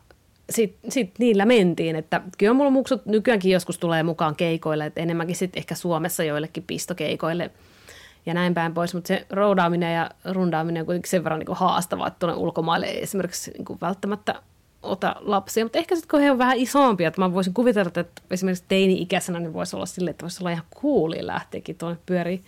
[0.51, 5.37] sitten sit niillä mentiin, että kyllä mulla muksut nykyäänkin joskus tulee mukaan keikoille, että enemmänkin
[5.37, 7.51] sitten ehkä Suomessa joillekin pistokeikoille–
[8.27, 12.07] ja näin päin pois, mutta se roudaaminen ja rundaaminen on kuitenkin sen verran niin haastavaa,
[12.07, 14.43] että tuonne ulkomaille ei esimerkiksi niin kuin välttämättä
[14.83, 18.23] ota lapsia, mutta ehkä sitten kun he on vähän isompia, että mä voisin kuvitella, että
[18.31, 22.43] esimerkiksi teini-ikäisenä niin voisi olla silleen, että voisi olla ihan cooli lähteekin tuonne pyöri,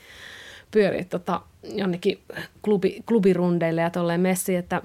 [0.71, 2.19] pyöri tota, jonnekin
[2.63, 4.83] klubi, klubirundeille ja tolleen messiin, että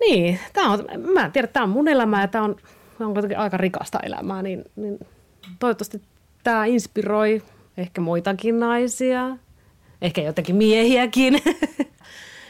[0.00, 2.56] niin, tämä on, mä en tiedä, tämä on mun elämä ja tämä on,
[3.00, 4.98] on kuitenkin aika rikasta elämää, niin, niin
[5.58, 6.02] toivottavasti
[6.44, 7.42] tämä inspiroi
[7.78, 9.36] ehkä muitakin naisia,
[10.02, 11.42] ehkä jotakin miehiäkin.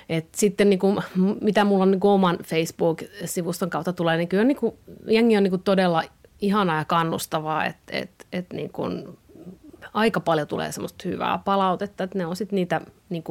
[0.08, 0.98] Et sitten niin kuin,
[1.40, 4.74] mitä mulla on niin oman Facebook-sivuston kautta tulee, niin kyllä niin kuin,
[5.06, 6.02] jengi on niin kuin todella
[6.40, 8.70] ihanaa ja kannustavaa, että et, et niin
[9.94, 13.24] aika paljon tulee semmoista hyvää palautetta, että ne on sitten niitä niin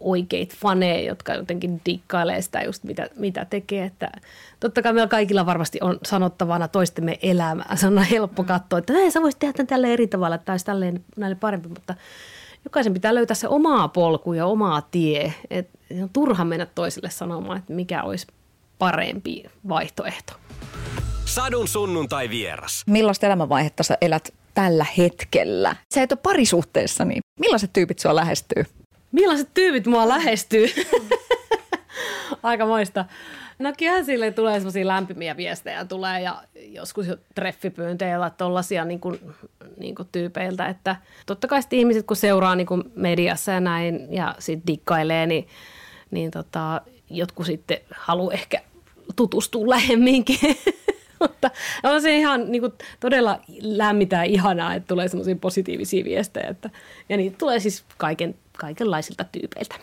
[0.00, 3.84] oikeita faneja, jotka jotenkin dikkailee sitä just mitä, mitä tekee.
[3.84, 4.10] Että
[4.60, 7.76] totta kai meillä kaikilla varmasti on sanottavana toistemme elämää.
[7.76, 8.46] Se on helppo mm.
[8.46, 11.94] katsoa, että näin sä voisit tehdä tämän tälle eri tavalla tai tälleen näille parempi, mutta
[12.64, 15.34] jokaisen pitää löytää se omaa polku ja omaa tie.
[15.50, 15.70] Et
[16.02, 18.26] on turha mennä toisille sanomaan, että mikä olisi
[18.78, 20.32] parempi vaihtoehto.
[21.24, 22.82] Sadun sunnuntai vieras.
[22.86, 25.76] Millaista elämänvaihetta sä elät tällä hetkellä?
[25.94, 28.64] Sä et ole parisuhteessa, niin millaiset tyypit sua lähestyy?
[29.16, 30.66] Millaiset tyypit mua lähestyy?
[32.42, 33.04] Aika moista.
[33.58, 39.20] No kyllähän sille tulee semmoisia lämpimiä viestejä tulee ja joskus jo treffipyynteillä tollaisia niin kuin,
[39.78, 44.34] niin kuin tyypeiltä, että totta kai ihmiset kun seuraa niin kuin mediassa ja näin ja
[44.38, 45.48] sitten dikkailee, niin,
[46.10, 48.60] niin tota, jotkut sitten haluaa ehkä
[49.16, 50.38] tutustua lähemminkin.
[51.20, 51.50] Mutta
[51.82, 56.48] on se ihan niin kuin, todella lämmitää ihanaa, että tulee semmoisia positiivisia viestejä.
[56.48, 56.70] Että,
[57.08, 59.74] ja niitä tulee siis kaiken kaikenlaisilta tyypeiltä.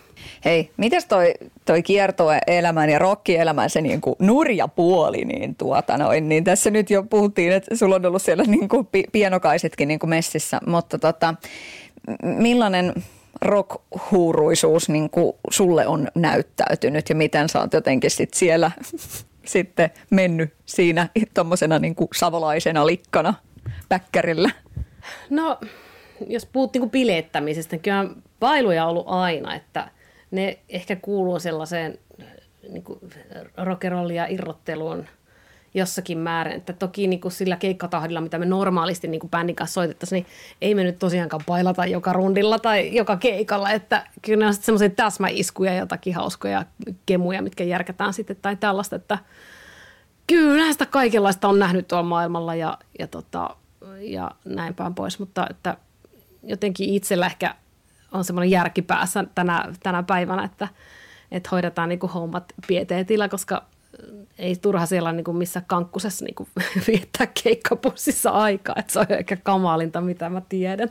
[0.46, 1.34] Hei, mitäs toi,
[1.66, 6.90] toi kiertoelämän ja rokkielämän se niin kuin nurja puoli, niin, tuota noin, niin tässä nyt
[6.90, 11.34] jo puhuttiin, että sulla on ollut siellä niin kuin pienokaisetkin niin kuin messissä, mutta tota,
[12.24, 12.94] millainen
[13.42, 18.72] rockhuuruisuus niin kuin sulle on näyttäytynyt ja miten sä oot jotenkin sit siellä
[19.46, 23.34] sitten mennyt siinä tuommoisena niin savolaisena likkana
[23.90, 24.50] päkkärillä?
[25.30, 25.60] No
[26.28, 28.06] jos puhut niin bilettämisestä, niin kyllä
[28.44, 29.92] bailuja on ollut aina, että
[30.32, 31.98] ne ehkä kuuluu sellaiseen
[32.70, 33.00] niin kuin
[33.58, 35.06] rockerolli ja irrotteluun
[35.74, 36.56] jossakin määrin.
[36.56, 40.34] Että toki niin kuin sillä keikkatahdilla, mitä me normaalisti niin kuin bändin kanssa soitettaisiin, niin
[40.62, 43.72] ei me nyt tosiaankaan pailata joka rundilla tai joka keikalla.
[43.72, 46.66] Että kyllä ne on sitten semmoisia täsmäiskuja ja jotakin hauskoja
[47.06, 48.96] kemuja, mitkä järkätään sitten tai tällaista.
[48.96, 49.18] Että
[50.28, 53.56] kyllä sitä kaikenlaista on nähnyt tuolla maailmalla ja, ja, tota,
[54.00, 55.20] ja näin päin pois.
[55.20, 55.78] Mutta että
[56.44, 57.56] jotenkin itsellä ehkä
[58.14, 60.68] on semmoinen järki päässä tänä, tänä päivänä, että,
[61.32, 63.64] että hoidetaan niin kuin hommat pieteetillä, koska
[64.38, 66.50] ei turha siellä niin kuin missä kankkusessa niin kuin
[66.88, 70.90] viettää keikkapussissa aikaa, että se on ehkä kamalinta, mitä mä tiedän.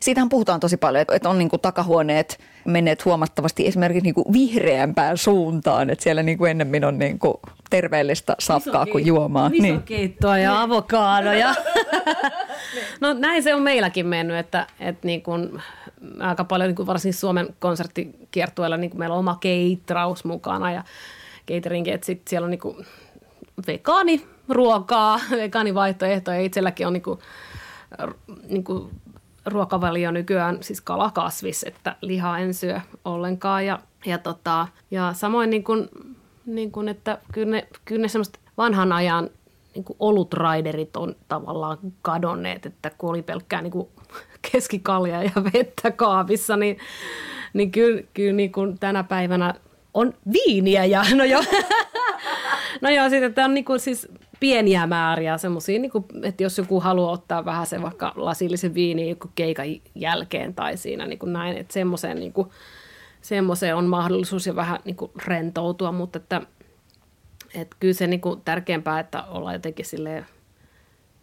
[0.00, 5.18] Siitähän puhutaan tosi paljon, että on niin kuin takahuoneet menneet huomattavasti esimerkiksi niin kuin vihreämpään
[5.18, 7.34] suuntaan, että siellä niin kuin ennemmin on niin kuin
[7.70, 9.48] terveellistä safkaa kuin juomaa.
[9.48, 9.82] Niin.
[9.82, 11.54] keittoa ja avokaadoja.
[13.00, 15.62] no näin se on meilläkin mennyt, että, että niin kuin
[16.20, 20.84] aika paljon niin kuin varsinkin Suomen konserttikiertueella niin kuin meillä on oma keitraus mukana ja
[21.48, 22.84] cateringi, että sit siellä on niinku
[23.66, 26.40] vegaaniruokaa, vegaanivaihtoehtoja.
[26.40, 27.18] Itselläkin on niinku,
[28.48, 28.90] niinku
[29.46, 33.66] ruokavalio nykyään siis kalakasvis, että lihaa en syö ollenkaan.
[33.66, 35.88] Ja, ja, tota, ja samoin niin kuin,
[36.46, 39.30] niin kuin, että kyllä ne, kyllä ne semmoista vanhan ajan
[39.74, 43.88] niin kuin olutraiderit on tavallaan kadonneet, että kun oli pelkkää niin kuin
[44.52, 46.78] keskikalja ja vettä kaapissa, niin,
[47.52, 49.54] niin kyllä, kyllä niin kuin tänä päivänä
[49.94, 51.42] on viiniä ja no joo.
[52.82, 54.08] no joo, sitten että on niinku siis
[54.40, 59.30] pieniä määriä semmoisia, niinku, että jos joku haluaa ottaa vähän se vaikka lasillisen viini joku
[59.34, 62.52] keikan jälkeen tai siinä niinku näin, että semmoiseen, niinku,
[63.20, 66.42] semmoiseen on mahdollisuus jo vähän niinku rentoutua, mutta että,
[67.54, 70.26] että kyllä se niinku tärkeämpää, että ollaan jotenkin silleen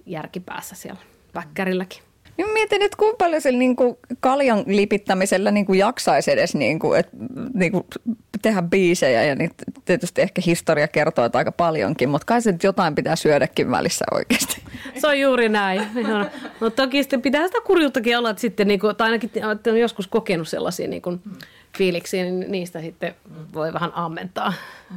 [0.05, 1.01] järkipäässä siellä
[1.35, 2.12] väkkärilläkin.
[2.37, 6.79] Niin mietin, että kuinka paljon sillä niin kuin kaljan lipittämisellä niin kuin jaksaisi edes niin
[6.79, 7.17] kuin, että,
[7.53, 7.83] niin kuin
[8.41, 9.51] tehdä biisejä ja niin
[9.85, 14.05] tietysti ehkä historia kertoo että aika paljonkin, mutta kai se nyt jotain pitää syödäkin välissä
[14.11, 14.61] oikeasti.
[15.01, 15.81] Se on juuri näin.
[16.13, 16.25] No,
[16.59, 19.79] no toki sitten pitää sitä kurjuuttakin olla, että sitten niin kuin, tai ainakin että on
[19.79, 21.21] joskus kokenut sellaisia niin kuin,
[21.77, 23.15] fiiliksiä, niin niistä sitten
[23.53, 24.53] voi vähän ammentaa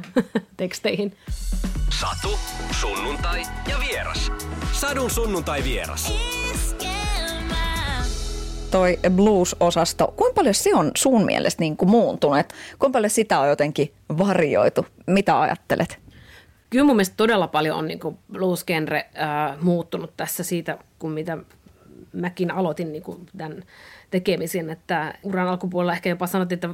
[0.57, 1.17] teksteihin.
[1.89, 2.39] Satu,
[2.71, 4.31] sunnuntai ja vieras.
[4.71, 6.13] Sadun sunnuntai vieras
[8.71, 12.45] toi blues-osasto, kuinka paljon se on sun mielestä niin kuin muuntunut?
[12.79, 14.85] Kuinka paljon sitä on jotenkin varjoitu?
[15.07, 15.99] Mitä ajattelet?
[16.69, 17.99] Kyllä mun mielestä todella paljon on niin
[18.31, 21.37] blues-genre äh, muuttunut tässä siitä, kun mitä
[22.13, 23.63] mäkin aloitin niin kuin tämän
[24.11, 26.69] tekemisen, että uran alkupuolella ehkä jopa sanottiin, että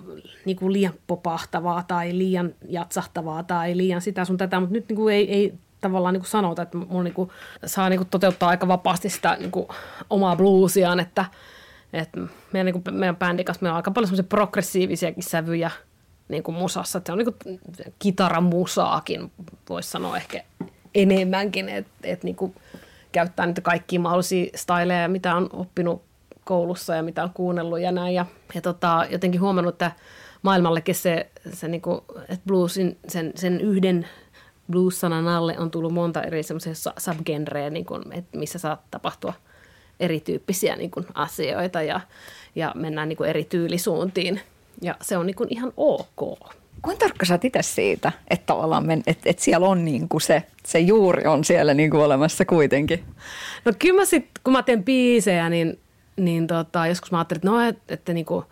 [0.45, 4.97] niin kuin liian popahtavaa tai liian jatsahtavaa tai liian sitä sun tätä, mutta nyt niin
[4.97, 7.29] kuin ei, ei tavallaan niin kuin sanota, että mun niin kuin
[7.65, 9.67] saa niin kuin toteuttaa aika vapaasti sitä niin kuin
[10.09, 11.25] omaa bluesiaan, että–
[11.93, 12.09] et
[12.53, 15.71] meidän, niin kuin, meidän bändin kanssa meillä on aika paljon semmoisia progressiivisiakin sävyjä
[16.29, 16.97] niin kuin musassa.
[16.97, 17.59] Et se on niin kuin
[17.99, 19.31] kitaramusaakin,
[19.69, 20.43] voisi sanoa ehkä
[20.95, 22.35] enemmänkin, että et niin
[23.11, 26.01] käyttää niitä kaikkia mahdollisia styleja, mitä on oppinut
[26.43, 28.15] koulussa ja mitä on kuunnellut ja näin.
[28.15, 28.25] Ja,
[28.55, 29.91] ja tota, jotenkin huomannut, että
[30.41, 34.07] maailmallekin se, se niin kuin, että bluesin, sen, sen yhden
[34.71, 39.33] blues-sanan alle on tullut monta eri semmoisia subgenreä, niin kuin, että missä saa tapahtua–
[40.03, 41.99] erityyppisiä niin kuin asioita ja,
[42.55, 44.41] ja mennään niin kuin eri tyylisuuntiin.
[44.81, 46.39] Ja se on niin kuin ihan ok.
[46.81, 50.43] Kuinka tarkka sä itse siitä, että tavallaan men, että, että siellä on niin kuin se,
[50.65, 53.03] se juuri on siellä niin kuin olemassa kuitenkin?
[53.65, 55.79] No kyllä mä sit, kun mä teen biisejä, niin,
[56.15, 58.45] niin tota, joskus mä ajattelin, että no, että, että niin kuin,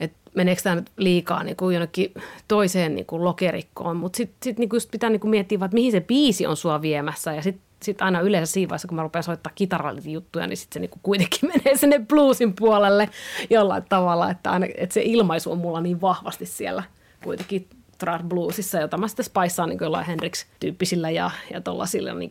[0.00, 2.14] että meneekö tämä nyt liikaa niin kuin jonnekin
[2.48, 6.00] toiseen niin kuin lokerikkoon, mutta sitten sit, niin pitää niin kuin miettiä, että mihin se
[6.00, 9.52] biisi on sua viemässä ja sitten sitten aina yleensä siinä vaiheessa, kun mä rupean soittaa
[9.54, 13.08] kitarallisia niin sitten se niinku kuitenkin menee sinne bluesin puolelle
[13.50, 16.82] jollain tavalla, että, aina, että se ilmaisu on mulla niin vahvasti siellä
[17.24, 17.68] kuitenkin
[17.98, 22.30] trad bluesissa, jota mä sitten spaissaan niin jollain Hendrix-tyyppisillä ja, ja tuollaisilla niin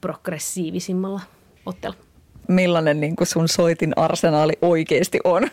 [0.00, 1.20] progressiivisimmalla
[1.66, 1.96] otteella.
[2.48, 5.48] Millainen niin kuin sun soitin arsenaali oikeasti on?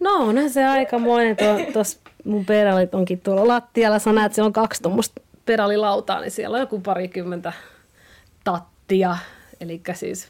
[0.00, 1.36] No on se aikamoinen.
[1.72, 3.98] Tuossa mun pedalit onkin tuolla lattialla.
[3.98, 7.52] Sä näet, että siellä on kaksi tuommoista pedalilautaa, niin siellä on joku parikymmentä
[8.90, 9.16] soundboxia,
[9.60, 10.28] eli siis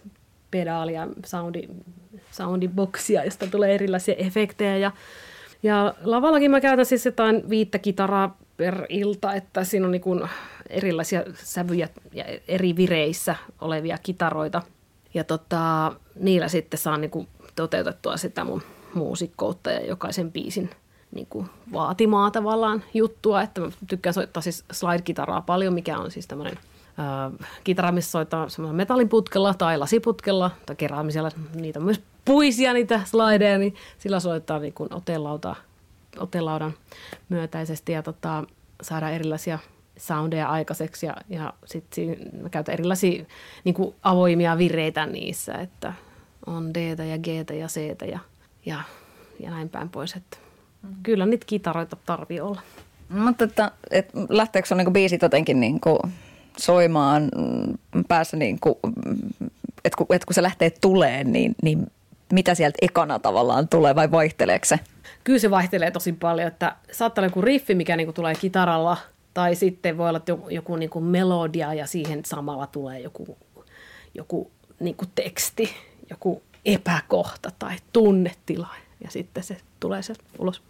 [0.50, 1.68] pedaalia, soundi,
[2.30, 4.76] soundiboxia, josta tulee erilaisia efektejä.
[4.76, 4.92] Ja,
[5.62, 10.28] ja lavallakin mä käytän siis jotain viittä kitaraa per ilta, että siinä on niin
[10.68, 14.62] erilaisia sävyjä ja eri vireissä olevia kitaroita.
[15.14, 18.62] Ja tota, niillä sitten saan niin toteutettua sitä mun
[18.94, 20.70] muusikkoutta ja jokaisen biisin
[21.12, 26.26] niin kuin vaatimaa tavallaan juttua, että mä tykkään soittaa siis slide-kitaraa paljon, mikä on siis
[26.26, 26.58] tämmöinen–
[27.64, 33.74] kitara, missä soittaa metalliputkella tai lasiputkella tai keräämisellä, niitä on myös puisia niitä slideja, niin
[33.98, 35.56] sillä soittaa niin kuin otelauta,
[36.18, 36.72] otelaudan
[37.28, 38.44] myötäisesti ja tota,
[38.82, 39.58] saada erilaisia
[39.96, 42.16] soundeja aikaiseksi ja, ja sitten
[42.50, 43.24] käytän erilaisia
[43.64, 45.92] niin kuin avoimia vireitä niissä, että
[46.46, 47.26] on d ja g
[47.58, 47.80] ja c
[48.10, 48.18] ja,
[48.66, 48.80] ja,
[49.40, 50.16] ja näin päin pois.
[50.16, 50.36] Että
[50.82, 50.94] mm.
[51.02, 52.60] Kyllä niitä kitaroita tarvii olla.
[53.08, 55.98] Mutta että, että lähteekö sun niin biisit jotenkin niin kuin
[56.56, 57.28] soimaan
[58.08, 58.74] päässä, niin kuin,
[59.84, 61.86] että, kun, että kun se lähtee tuleen, niin, niin
[62.32, 64.80] mitä sieltä ekana tavallaan tulee vai vaihteleeko se?
[65.24, 68.96] Kyllä se vaihtelee tosi paljon, että saattaa olla joku riffi, mikä niin kuin tulee kitaralla,
[69.34, 73.36] tai sitten voi olla joku, joku niin kuin melodia ja siihen samalla tulee joku,
[74.14, 75.70] joku niin kuin teksti,
[76.10, 78.68] joku epäkohta tai tunnetila
[79.04, 80.62] ja sitten se tulee se ulos.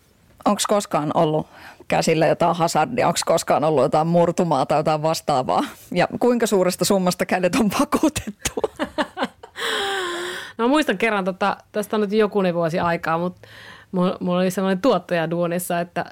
[0.44, 1.46] Onko koskaan ollut
[1.88, 5.64] käsillä jotain hazardia, onko koskaan ollut jotain murtumaa tai jotain vastaavaa?
[5.92, 8.52] Ja kuinka suuresta summasta kädet on vakuutettu?
[10.58, 13.48] no muistan kerran, tota, tästä on nyt jokunen vuosi aikaa, mutta
[13.92, 16.04] mulla oli sellainen tuottaja duunissa, että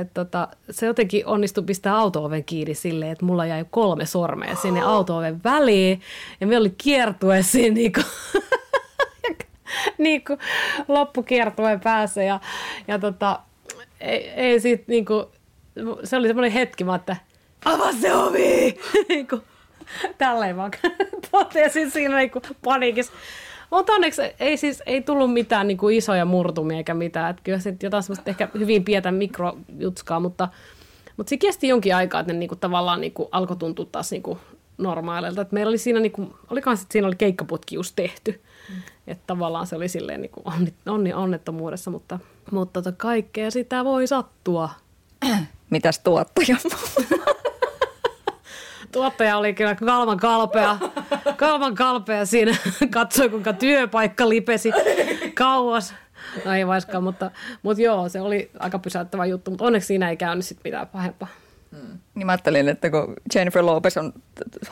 [0.00, 4.80] et, tota, se jotenkin onnistui pistää auto-oven kiinni silleen, että mulla jäi kolme sormea sinne
[4.94, 6.00] auto-oven väliin
[6.40, 8.00] ja me oli kiertue siinä niinku,
[9.98, 10.38] niinku
[10.88, 12.40] loppukiertueen päässä ja,
[12.88, 13.40] ja tota,
[14.00, 15.30] ei, ei sit niinku,
[16.04, 17.16] se oli semmoinen hetki, mä että
[17.64, 18.78] avaa se ovi!
[19.08, 19.40] niinku,
[20.18, 20.70] tälleen vaan
[21.30, 23.12] totesin siinä niinku paniikissa.
[23.70, 27.30] Mutta onneksi ei siis ei tullut mitään niin kuin isoja murtumia eikä mitään.
[27.30, 30.48] Että kyllä se jotain semmoista ehkä hyvin pientä mikrojutskaa, mutta,
[31.16, 34.10] mutta se kesti jonkin aikaa, että ne niin kuin tavallaan niin kuin alkoi tuntua taas
[34.10, 34.38] niin kuin
[34.78, 35.40] normaaleilta.
[35.40, 38.40] Että meillä oli siinä, niin kuin, olikohan sitten siinä oli keikkaputki just tehty.
[39.06, 42.18] Että tavallaan se oli silleen niin kuin onni, onni, onnettomuudessa, mutta,
[42.50, 44.70] mutta tota kaikkea sitä voi sattua.
[45.70, 46.56] Mitäs tuottaja?
[48.92, 50.78] Tuottaja oli kyllä kalman kalpea,
[51.36, 52.56] kalman kalpea siinä.
[52.90, 54.70] Katsoi, kuinka työpaikka lipesi
[55.34, 55.94] kauas.
[56.44, 57.30] No ei vaiskaan, mutta,
[57.62, 61.28] mutta joo, se oli aika pysäyttävä juttu, mutta onneksi siinä ei käynyt sit mitään pahempaa.
[61.70, 61.98] Hmm.
[62.14, 64.12] Niin mä ajattelin, että kun Jennifer Lopez on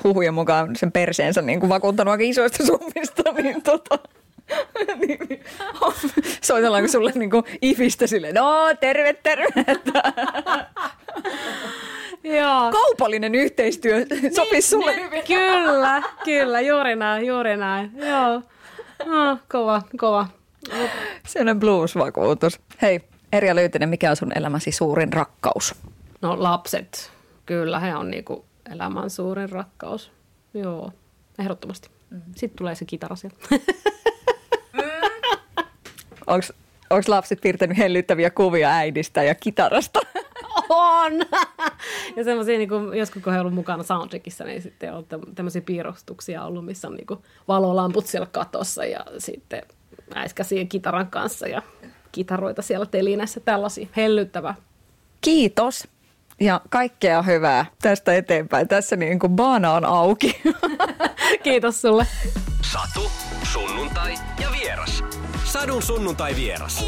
[0.04, 3.98] huhujen mukaan sen perseensä niin kuin vakuuttanut aika isoista summista, niin tota,
[6.42, 9.46] soitellaanko sulle niin kuin ifistä silleen, no terve, terve.
[12.24, 12.72] Joo.
[12.72, 15.22] Kaupallinen yhteistyö niin, sopisi sulle hyvin.
[15.26, 17.92] Kyllä, kyllä, juuri näin, juuri näin.
[17.96, 18.42] Joo.
[19.06, 20.26] No, kova, kova.
[21.26, 22.60] Sellainen blues-vakuutus.
[22.82, 23.00] Hei,
[23.32, 25.74] Erja Lyytinen, mikä on sun elämäsi suurin rakkaus?
[26.22, 27.10] No lapset.
[27.46, 30.12] Kyllä, he on niinku elämän suurin rakkaus.
[30.54, 30.92] Joo,
[31.38, 31.88] ehdottomasti.
[32.10, 32.20] Mm.
[32.36, 33.16] Sitten tulee se kitara.
[36.26, 40.00] Onko lapset piirtänyt hellyttäviä kuvia äidistä ja kitarasta?
[40.68, 41.12] on!
[42.16, 46.44] ja semmoisia, niin kuin, joskus kun he ollut mukana soundcheckissa, niin sitten on tämmöisiä piirustuksia
[46.44, 49.62] ollut, missä on niin kuin, valolamput siellä katossa ja sitten
[50.14, 51.62] äiskäsiä kitaran kanssa ja
[52.12, 53.88] kitaroita siellä telinässä, tällaisia.
[53.96, 54.54] Hellyttävä.
[55.20, 55.88] Kiitos
[56.40, 58.68] ja kaikkea hyvää tästä eteenpäin.
[58.68, 60.42] Tässä niin kuin baana on auki.
[61.44, 62.06] Kiitos sulle.
[62.72, 63.10] Satu,
[63.52, 64.93] sunnuntai ja vieras.
[65.54, 66.84] Sadun sunnuntai vieras.